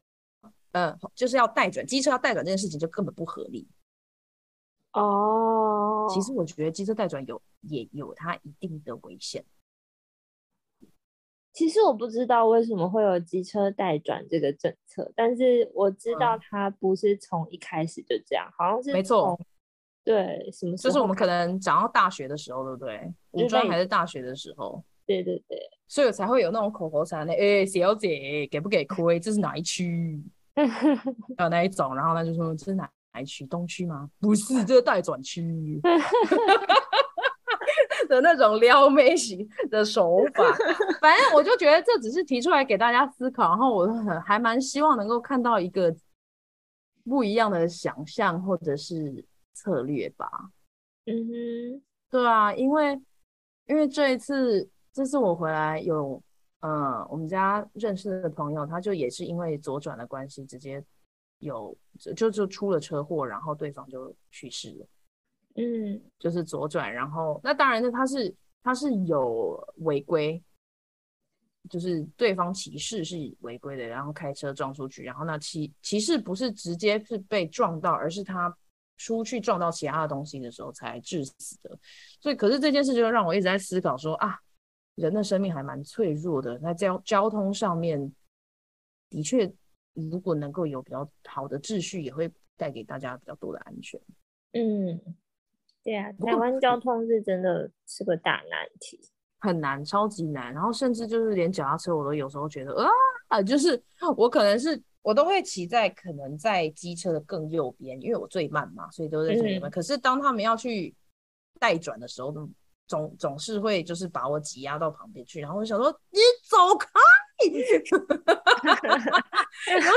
[0.73, 3.69] 呃，就是要带转机车要带转这件事情就根本不合理。
[4.93, 9.45] 哦，其实我觉得机车带转有也有它一定的危险。
[11.57, 19.41] 其实我不知道为什么会有机车代转这个政策，但是我知道它不是从一开始就这样，嗯、好像是没错。
[20.05, 20.77] 对，什么？
[20.77, 23.11] 就是我们可能讲到大学的时候，对不对？
[23.31, 24.85] 五专还是大学的时候。
[25.07, 29.19] 对对对，所以才会有那种口头禅的，哎，小姐给不给亏？
[29.19, 30.23] 这是哪一区？
[31.39, 33.47] 有哪一种，然后他就说这是哪哪一区？
[33.47, 34.11] 东区吗？
[34.21, 35.81] 不是，这是待转区
[38.07, 40.45] 的那种撩妹型的手法。
[41.01, 45.95] 反正我就觉得这只是提出来给大家思考，然后我很还蛮希望能够看到一个
[47.05, 50.29] 不一样的想象或者是策略吧。
[51.07, 53.01] 嗯哼，对啊，因为
[53.67, 56.23] 因为这一次这次我回来有。
[56.61, 60.83] 嗯，我们家认识的朋友，他就也是因为左转的关系，直接
[61.39, 61.77] 有
[62.17, 64.87] 就就出了车祸，然后对方就去世了。
[65.57, 70.43] 嗯，就是左转，然后那当然呢他是他是有违规，
[71.69, 78.55] 就是对方骑士是违规的，然后开车撞出去，然后那骑骑士不是直接是被撞到，而是他
[78.97, 81.79] 出去撞到其他的东西的时候才致死的。
[82.21, 84.39] 所以，可是这件事就让我一直在思考说啊。
[84.97, 88.11] 人的生命还蛮脆弱的，那交交通上面
[89.11, 89.53] 的确，
[89.93, 94.01] 如果能够有比较好的秩序，也会带给大家比较多的安全。
[94.53, 94.99] 嗯，
[95.87, 99.01] 对啊，台湾交通是真的是个大难题，
[99.39, 100.53] 很难，超级难。
[100.53, 102.75] 然后甚至就是连脚踏车，我都有时候觉得
[103.29, 103.81] 啊，就是
[104.17, 109.63] 我可能是我都会骑在可能在机车的更右边，因为我最慢嘛，所以都在最右边。
[109.63, 110.93] 嗯、可是当他们要去
[111.61, 112.51] 待转的时候，都。
[112.89, 116.89] 总总是会就是把我挤压到旁边去，然后我想说你走开，
[117.43, 117.59] 尤其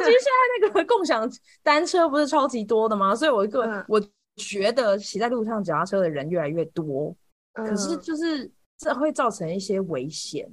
[0.09, 1.31] 现在那个共享
[1.61, 3.13] 单车不是超级多的吗？
[3.15, 4.01] 所以我一个、嗯、我
[4.39, 7.15] 觉得骑在路上脚踏车的人越来越多，
[7.53, 10.49] 嗯、可是就是这会造成一些危险。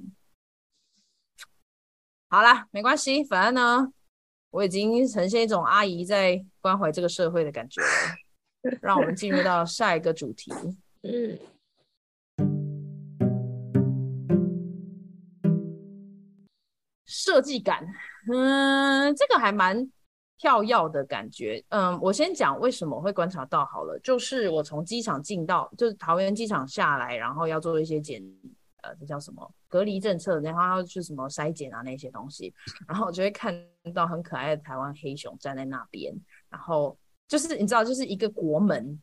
[2.29, 3.91] 好啦，没关系，反正呢，
[4.51, 8.77] 我已经呈现一种阿姨在关怀这个社会的感觉了。
[8.81, 10.51] 让我们进入到下一个主题，
[11.03, 11.39] 嗯。
[17.05, 17.85] 设计感，
[18.31, 19.89] 嗯，这个还蛮
[20.37, 21.63] 跳跃的感觉。
[21.69, 28.21] 嗯，我先讲为什么会观察到好了，就是我从机场进到，就是桃园机场下来，然后要做一些检，
[28.83, 32.53] 呃，这叫什么隔离政策，然后要去什么筛检啊那些东西，
[32.87, 33.53] 然后我就会看
[33.93, 36.13] 到很可爱的台湾黑熊站在那边，
[36.49, 39.01] 然后就是你知道，就是一个国门，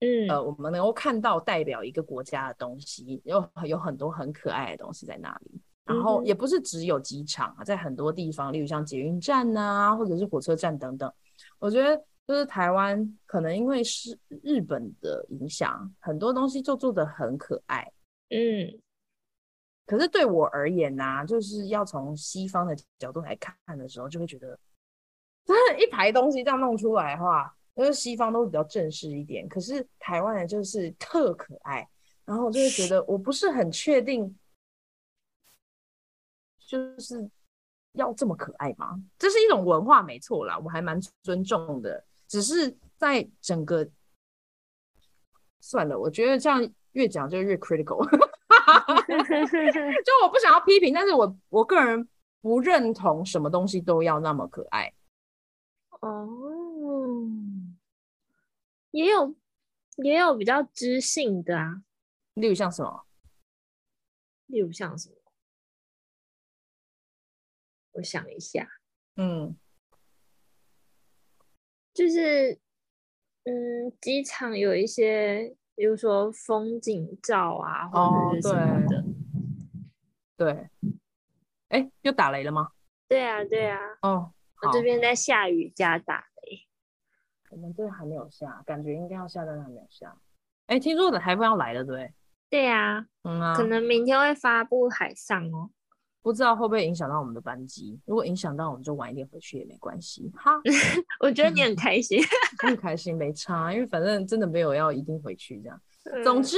[0.00, 5.60] 嗯，呃，我们能够看到代表一个国家的东西，有有很多很可爱的东西在那里。
[5.86, 11.10] 然后也不是只有机场啊，在很多地方，例如像捷运站啊，或者是火车站等等，
[11.60, 17.88] 我觉得就是台湾可能因为是日本的影响，很多东西就做的很可爱。
[18.30, 18.80] 嗯，
[19.86, 24.58] 可是对我而言呢、啊，就是要从西方的角度来看的时候，就会觉得，
[25.78, 31.88] 一排东西这样弄出来的话，就是西方都比较正式一点，可是台湾人就是特可爱，
[32.24, 34.36] 然后我就会觉得我不是很确定。
[36.66, 37.30] 就是
[37.92, 39.00] 要这么可爱吗？
[39.16, 42.04] 这是一种文化，没错啦，我还蛮尊重的。
[42.26, 43.88] 只是在整个，
[45.60, 48.04] 算了，我觉得这样越讲就越 critical。
[50.04, 52.08] 就我不想要批评，但是我我个人
[52.40, 54.92] 不认同什么东西都要那么可爱。
[56.00, 56.28] 哦，
[58.90, 59.34] 也有
[59.96, 61.82] 也有比较知性的啊，
[62.34, 63.06] 例如像什么？
[64.46, 65.15] 例如像什么？
[67.96, 68.68] 我想一下，
[69.16, 69.56] 嗯，
[71.94, 72.58] 就是，
[73.44, 79.04] 嗯，机场有一些，比如说风景照啊，或者是什么的，哦、
[80.36, 80.52] 对，
[81.68, 82.72] 哎、欸，又打雷了吗？
[83.08, 86.66] 对啊，对啊，哦，我这边在下雨加打雷，
[87.50, 90.14] 我们这还没有下，感觉应该要下，但还没有下。
[90.66, 92.12] 哎、欸，听说的台风要来了，对？
[92.50, 95.70] 对啊，嗯啊，可能明天会发布海上哦。
[96.26, 97.96] 不知道会不会影响到我们的班机？
[98.04, 100.28] 如果影响到，我们就晚一点回去也没关系。
[100.34, 100.60] 哈，
[101.22, 102.20] 我觉得你很开心，
[102.58, 105.80] 很开心，没差，因为反正真的没有要一定回去这样。
[106.02, 106.56] 嗯、总之，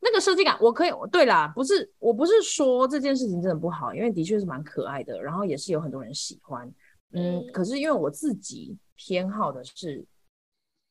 [0.00, 0.90] 那个设计感我可以。
[1.12, 6.66] 对啦，不是，我不是说这件事情真的不好，因为的确是蛮可爱的，然后也是有很多人喜欢。
[7.12, 10.02] 嗯，嗯可是因为我自己偏好的是。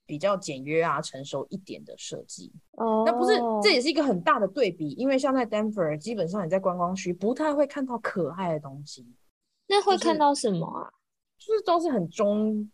[0.06, 9.06] 比较简约啊，成熟一点的设计哦，那不是，这也是一个很大的对比，因为像在 Denver，基本上你在观光区不太会看到可爱的东西。
[9.68, 10.92] 那会看到什么啊？
[11.40, 12.72] 就是、就是、都是很中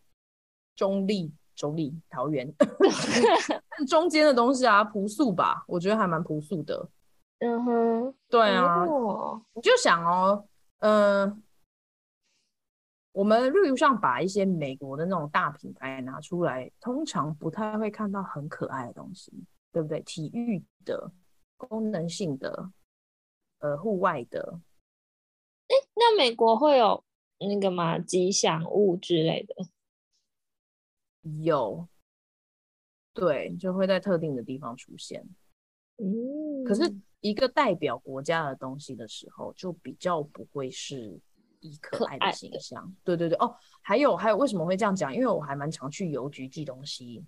[0.75, 2.53] 中立、中立桃园
[3.87, 5.63] 中间的东西啊，朴素吧？
[5.67, 6.89] 我觉得还蛮朴素的。
[7.39, 8.85] 嗯哼，对啊，
[9.53, 10.45] 你就想哦，
[10.79, 11.37] 嗯、呃。
[13.13, 19.31] 我们例如上把一些美国的那种大品牌拿出来，通常不太会看到很可爱的东西，
[19.71, 20.01] 对不对？
[20.01, 21.11] 体育的、
[21.57, 22.71] 功能性的、
[23.59, 24.59] 呃，户外的。
[25.67, 27.03] 哎，那美国会有
[27.39, 27.99] 那个吗？
[27.99, 29.55] 吉祥物之类的？
[31.43, 31.87] 有，
[33.13, 35.27] 对，就会在特定的地方出现。
[35.97, 41.19] 嗯，可是一个代表国家的东西的时候，就比较不会是
[41.61, 42.93] 以可爱的形象。
[43.03, 45.11] 对对对，哦，还有还有，为什么会这样讲？
[45.11, 47.25] 因为我还蛮常去邮局寄东西，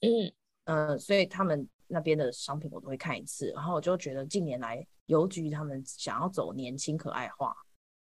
[0.00, 0.32] 嗯
[0.64, 7.56] 呃，所以他们那边的商品我都会看一次，然后我就觉得近年来邮局他们想要走年轻可爱化，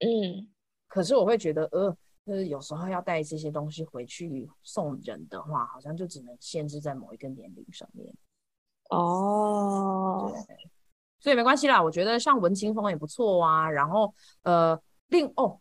[0.00, 0.46] 嗯，
[0.86, 1.96] 可是我会觉得，呃，
[2.26, 8.14] 就是有时候要带这些东西回去送人的话，好像就只能限制在某一个年龄上面。
[8.90, 10.56] 哦，对，
[11.18, 11.82] 所以没关系啦。
[11.82, 13.70] 我觉得像文青风也不错啊。
[13.70, 14.78] 然后呃，
[15.12, 15.60] 另哦，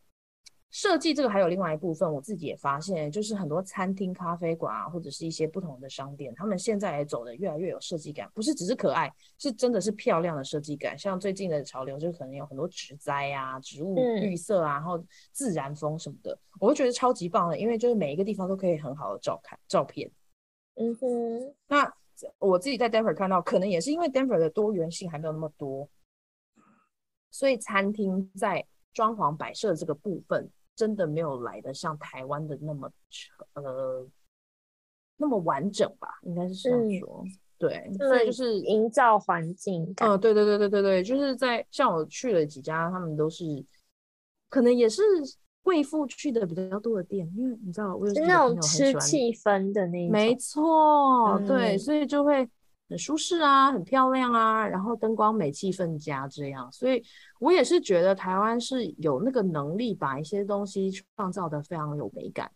[0.71, 10.97] 设计这个还有另外一部分，我自己也发现，就是很多餐厅、咖啡馆啊，或者是一些不同的商店，他们现在也走的越来越有设计感，不是只是可爱，是真的是漂亮的设计感。
[10.97, 20.09] 像最近的潮流，就可能有很多植栽啊、植物绿色啊，然后自然风什么的，我会觉得超级棒的，因为就是每一个地方都可以很好的照看照片。
[20.75, 21.93] 嗯哼，那。
[22.37, 25.89] 我自己在 Denver 看到，可能也是因为 Denver 的多元性还没有那么多，
[27.31, 28.63] 所以餐厅在
[28.93, 32.91] 装潢摆设这个部分，真的没有来的像台湾的那么
[33.53, 34.05] 呃
[35.17, 36.07] 那么完整吧？
[36.23, 37.23] 应该是这样说。
[37.25, 39.83] 嗯、对，所以就是营造环境。
[39.97, 43.43] 嗯、呃，对对对对对对，就是在像我去了几家，他们都是
[44.49, 45.01] 可能也是。
[45.63, 52.49] 贵妇去的比较多的店，因为你知道，我有是那种吃气氛的那种，没错，嗯、对，所以就会
[52.91, 57.01] 很舒适啊，很漂亮啊，然后灯光美，气氛佳这样，所以
[57.39, 62.51] 我也是觉得台湾是有那个能力把一些东西创造的非常有美感，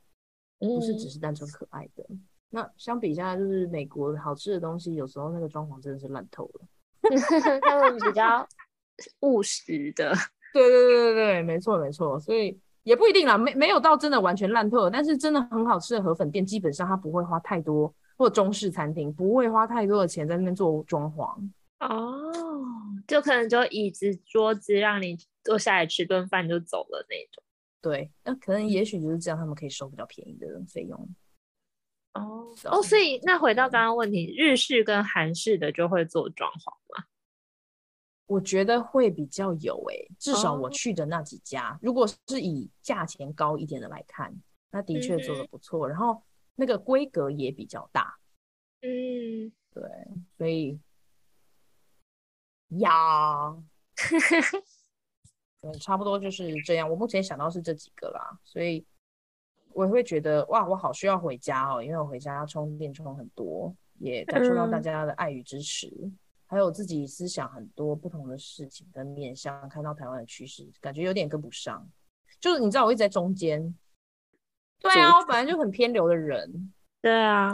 [0.59, 2.05] 嗯、不是只是单纯可爱的。
[2.49, 6.67] 那相比下，就是美国好吃的东西，有时候那个装潢真的是烂透了，
[7.63, 8.45] 他们比较
[9.21, 10.13] 务实的，
[10.53, 12.59] 对对对对对，没错没错，所以。
[12.85, 21.49] 也不一定啦，没没有到真的完全烂透，但是真的很好吃的河粉店，基本上它不会花太多，或中式餐厅不会花太多的钱在那边做装潢
[21.79, 22.31] 哦，
[23.07, 27.43] 就可能就椅子桌子让你坐下来吃顿饭就走了那种。
[27.81, 30.97] 对，那可能也许就是这样，他们可以收比较便宜的费用。
[32.13, 37.05] 哦哦，所以那回到刚刚问题，日式跟韩式的就会做装潢吗？
[38.27, 41.79] 我觉得会比较有诶、欸，至少我去的那几家，oh.
[41.83, 44.33] 如果是以价钱高一点的来看，
[44.71, 45.99] 那的确做的不错，mm hmm.
[45.99, 46.23] 然后
[46.55, 48.17] 那个规格也比较大，
[48.81, 49.51] 嗯、mm，hmm.
[49.71, 49.83] 对，
[50.37, 50.79] 所以
[52.79, 53.49] 呀，
[55.61, 56.89] 嗯，差不多就是这样。
[56.89, 58.85] 我目前想到是这几个啦，所以
[59.73, 65.87] 我会觉得哇，我好需要回家哦，因为我回家要充电充很多，也感受到大家的爱与支持。
[65.87, 66.13] Mm hmm.
[66.47, 71.89] 还有自己思想很多不同的事情跟面向，看到台湾的趋势，感觉有点跟不上。
[72.39, 73.75] 就是你知道我一直在中间，
[74.93, 77.51] 对啊，我本来就很偏流的人， 对啊，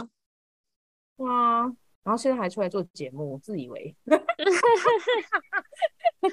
[1.16, 1.62] 哇，
[2.02, 3.96] 然后现在还出来做节目，自以为，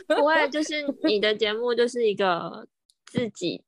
[0.08, 2.68] 不会，就是你的节目就是一个
[3.06, 3.64] 自己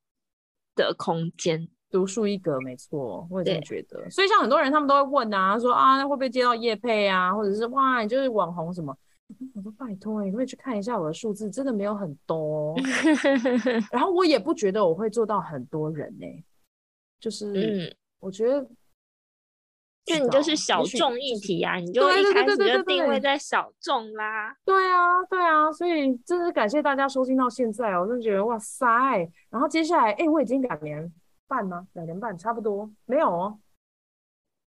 [0.76, 1.68] 的空间。
[1.92, 4.10] 独树一格，没错，我也这么觉得。
[4.10, 8.98] 所以像很多人，他们都会问啊，说啊，那会不会接到叶配啊，或者是哇，你就是网红什么？
[9.54, 12.74] 我说拜托，你会去看一下我的数字，真的没有很多。
[13.92, 16.46] 然后我也不觉得我会做到很多人呢、欸，
[17.22, 18.70] 就是，嗯，我觉得，
[20.06, 24.54] 因为你就是小众议题啊，你就一开始就定位在小众啦。
[24.66, 28.86] 对啊，对啊，所以真是感谢大家收听到现在，我真的觉得哇塞。
[29.50, 31.10] 然后接下来，哎、欸，我已经两年。
[31.48, 31.86] 半吗？
[31.92, 33.60] 两年半差不多，没有哦。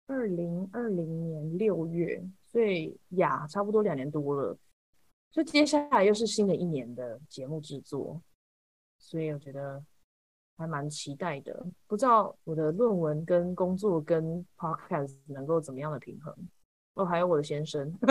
[0.08, 2.22] 二零二零年六月，
[2.52, 4.58] 所以呀，差不多两年多了。
[5.32, 8.22] 就接下来又是新的一年的节目制作，
[9.00, 9.82] 所以我觉得
[10.58, 11.66] 还蛮期待的。
[11.88, 16.34] 不知道我的论文跟工作跟 podcast 能够怎么样的平衡？
[16.96, 17.94] 哦，还有我的先生，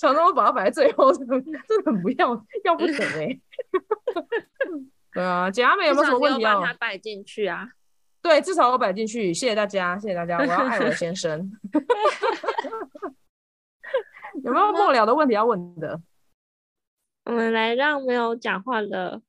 [0.00, 1.36] 常常我把它摆在最后，真的
[1.86, 3.40] 很不要要不得哎、欸。
[5.12, 6.60] 对啊，姐阿美有没有什么问题要？
[6.60, 7.68] 把它摆进去啊？
[8.20, 9.32] 对，至少我摆进去。
[9.32, 10.38] 谢谢大家，谢谢大家。
[10.38, 11.48] 我要爱我的先生。
[14.42, 16.00] 有没有末了的问题要问的？
[17.26, 19.22] 我们来让没有讲话的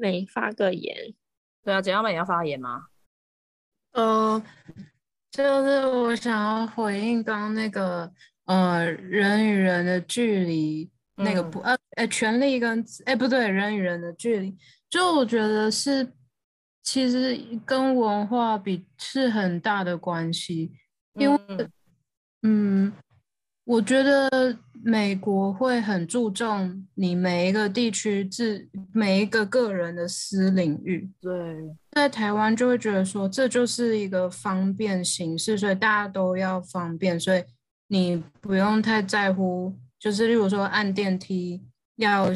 [0.00, 1.14] 美发个言。
[1.62, 2.86] 对啊，姐阿美也要发言吗？
[3.92, 4.42] 呃，
[5.30, 8.10] 就是我想要回应刚刚那个
[8.46, 14.56] 呃人与人的距离，嗯、那个不呃呃权力跟哎不对人与人的距离。
[14.88, 16.12] 就我觉得是，
[16.82, 20.72] 其实跟文化比是很大的关系，
[21.14, 21.38] 因为，
[22.42, 22.92] 嗯，
[23.64, 31.10] 我觉得美国会很注重你每一个地区自每一个个人的私领域。
[31.20, 31.32] 对，
[31.92, 37.42] 在台湾就会觉得说，这就是一个方便形式，所以大家都要方便，所以
[37.88, 39.74] 你不用太在乎。
[39.98, 41.62] 就是例如说按电梯
[41.96, 42.28] 要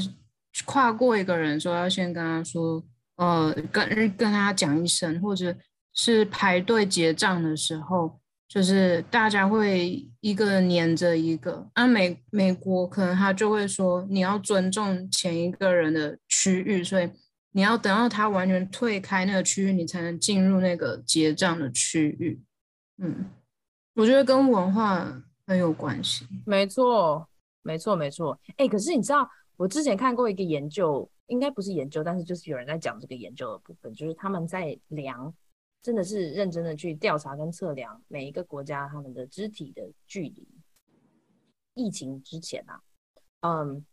[0.66, 2.82] 跨过一个人，说要先跟他说，
[3.16, 5.56] 呃，跟跟他讲一声，或者
[5.94, 8.20] 是排队结账的时候。
[8.46, 17.10] 就是大家会一个黏着一个，啊美美国可能他就会说，你要尊重前一个人的区域，所以
[17.52, 22.40] 你要等到他完全退开那个区域，你才能进入那个结账的区域。
[22.98, 23.28] 嗯，
[23.94, 26.24] 我觉得跟文化很有关系。
[26.46, 27.26] 没错，
[27.62, 28.38] 没错，没错。
[28.56, 35.34] 哎，可是你知道，我之前看过一个研究，应该不是研究，但是就是有人在讲这个研究的部分，就是他们在量。
[35.84, 40.48] 真的是认真的去调查跟测量每一个国家他们的肢体的距离。
[41.74, 42.80] 疫情之前啊，
[43.40, 43.84] 嗯，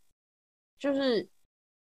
[0.79, 1.27] 就是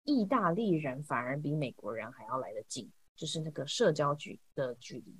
[0.04, 5.16] 意大利人反而比美国人还要来得近，就是那个社交距的距离，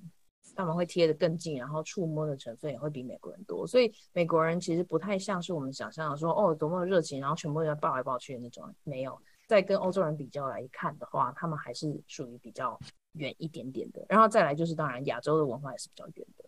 [0.55, 3.65] 他们会贴得更近，然后触摸的成分也会比美国人多。
[3.65, 9.19] 所以美国人其实不太像是我们想象的说，哦，多么热情，然后全部要抱来抱去的那种，没有。
[9.47, 12.79] 在跟欧洲人比较来看的话，他们还是属于比较。
[13.17, 16.45] 远一点点的，然后再来就是，当然亚洲的文化也是比较远的。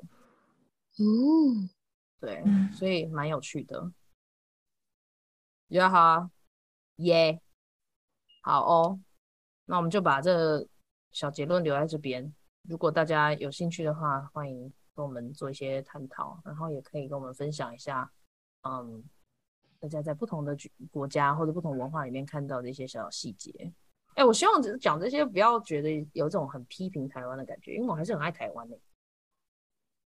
[1.03, 1.69] 哦，
[2.19, 2.43] 对，
[2.73, 3.91] 所以蛮有趣的。
[5.67, 6.29] 你好，
[6.95, 7.39] 耶，
[8.41, 8.99] 好哦，
[9.65, 10.67] 那我们就把这个
[11.11, 12.33] 小结论留在这边。
[12.63, 18.11] 如果大家有兴趣的话，欢迎跟我们做一些探讨，然后也可以跟我们分享一下，
[18.63, 19.03] 嗯，
[19.79, 20.57] 大家在不同的
[20.91, 23.71] 国家或者不同文化里面看到的一些小小细节。
[24.19, 28.75] 哎、欸，我希望只是讲这些，不要觉得有这种很批评台湾的感觉，因为我还是很爱台湾的、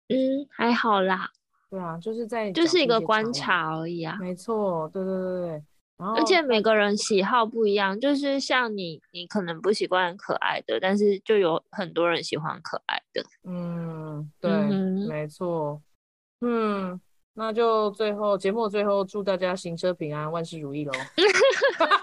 [0.09, 0.15] 欸。
[0.15, 1.31] 嗯，还好啦。
[1.67, 4.15] 对啊，就是在就是一个观察而已啊。
[4.19, 5.63] 没错，对对对对。
[5.97, 13.25] 然后，而且每个人喜好不一样，就是像你，你可能不习惯可爱的，但是就有很多人喜欢可爱的。
[13.45, 15.81] 嗯，对，嗯、没错。
[16.41, 17.01] 嗯，
[17.33, 20.91] 那就最后节目最后祝大家行车平安，万事如意喽。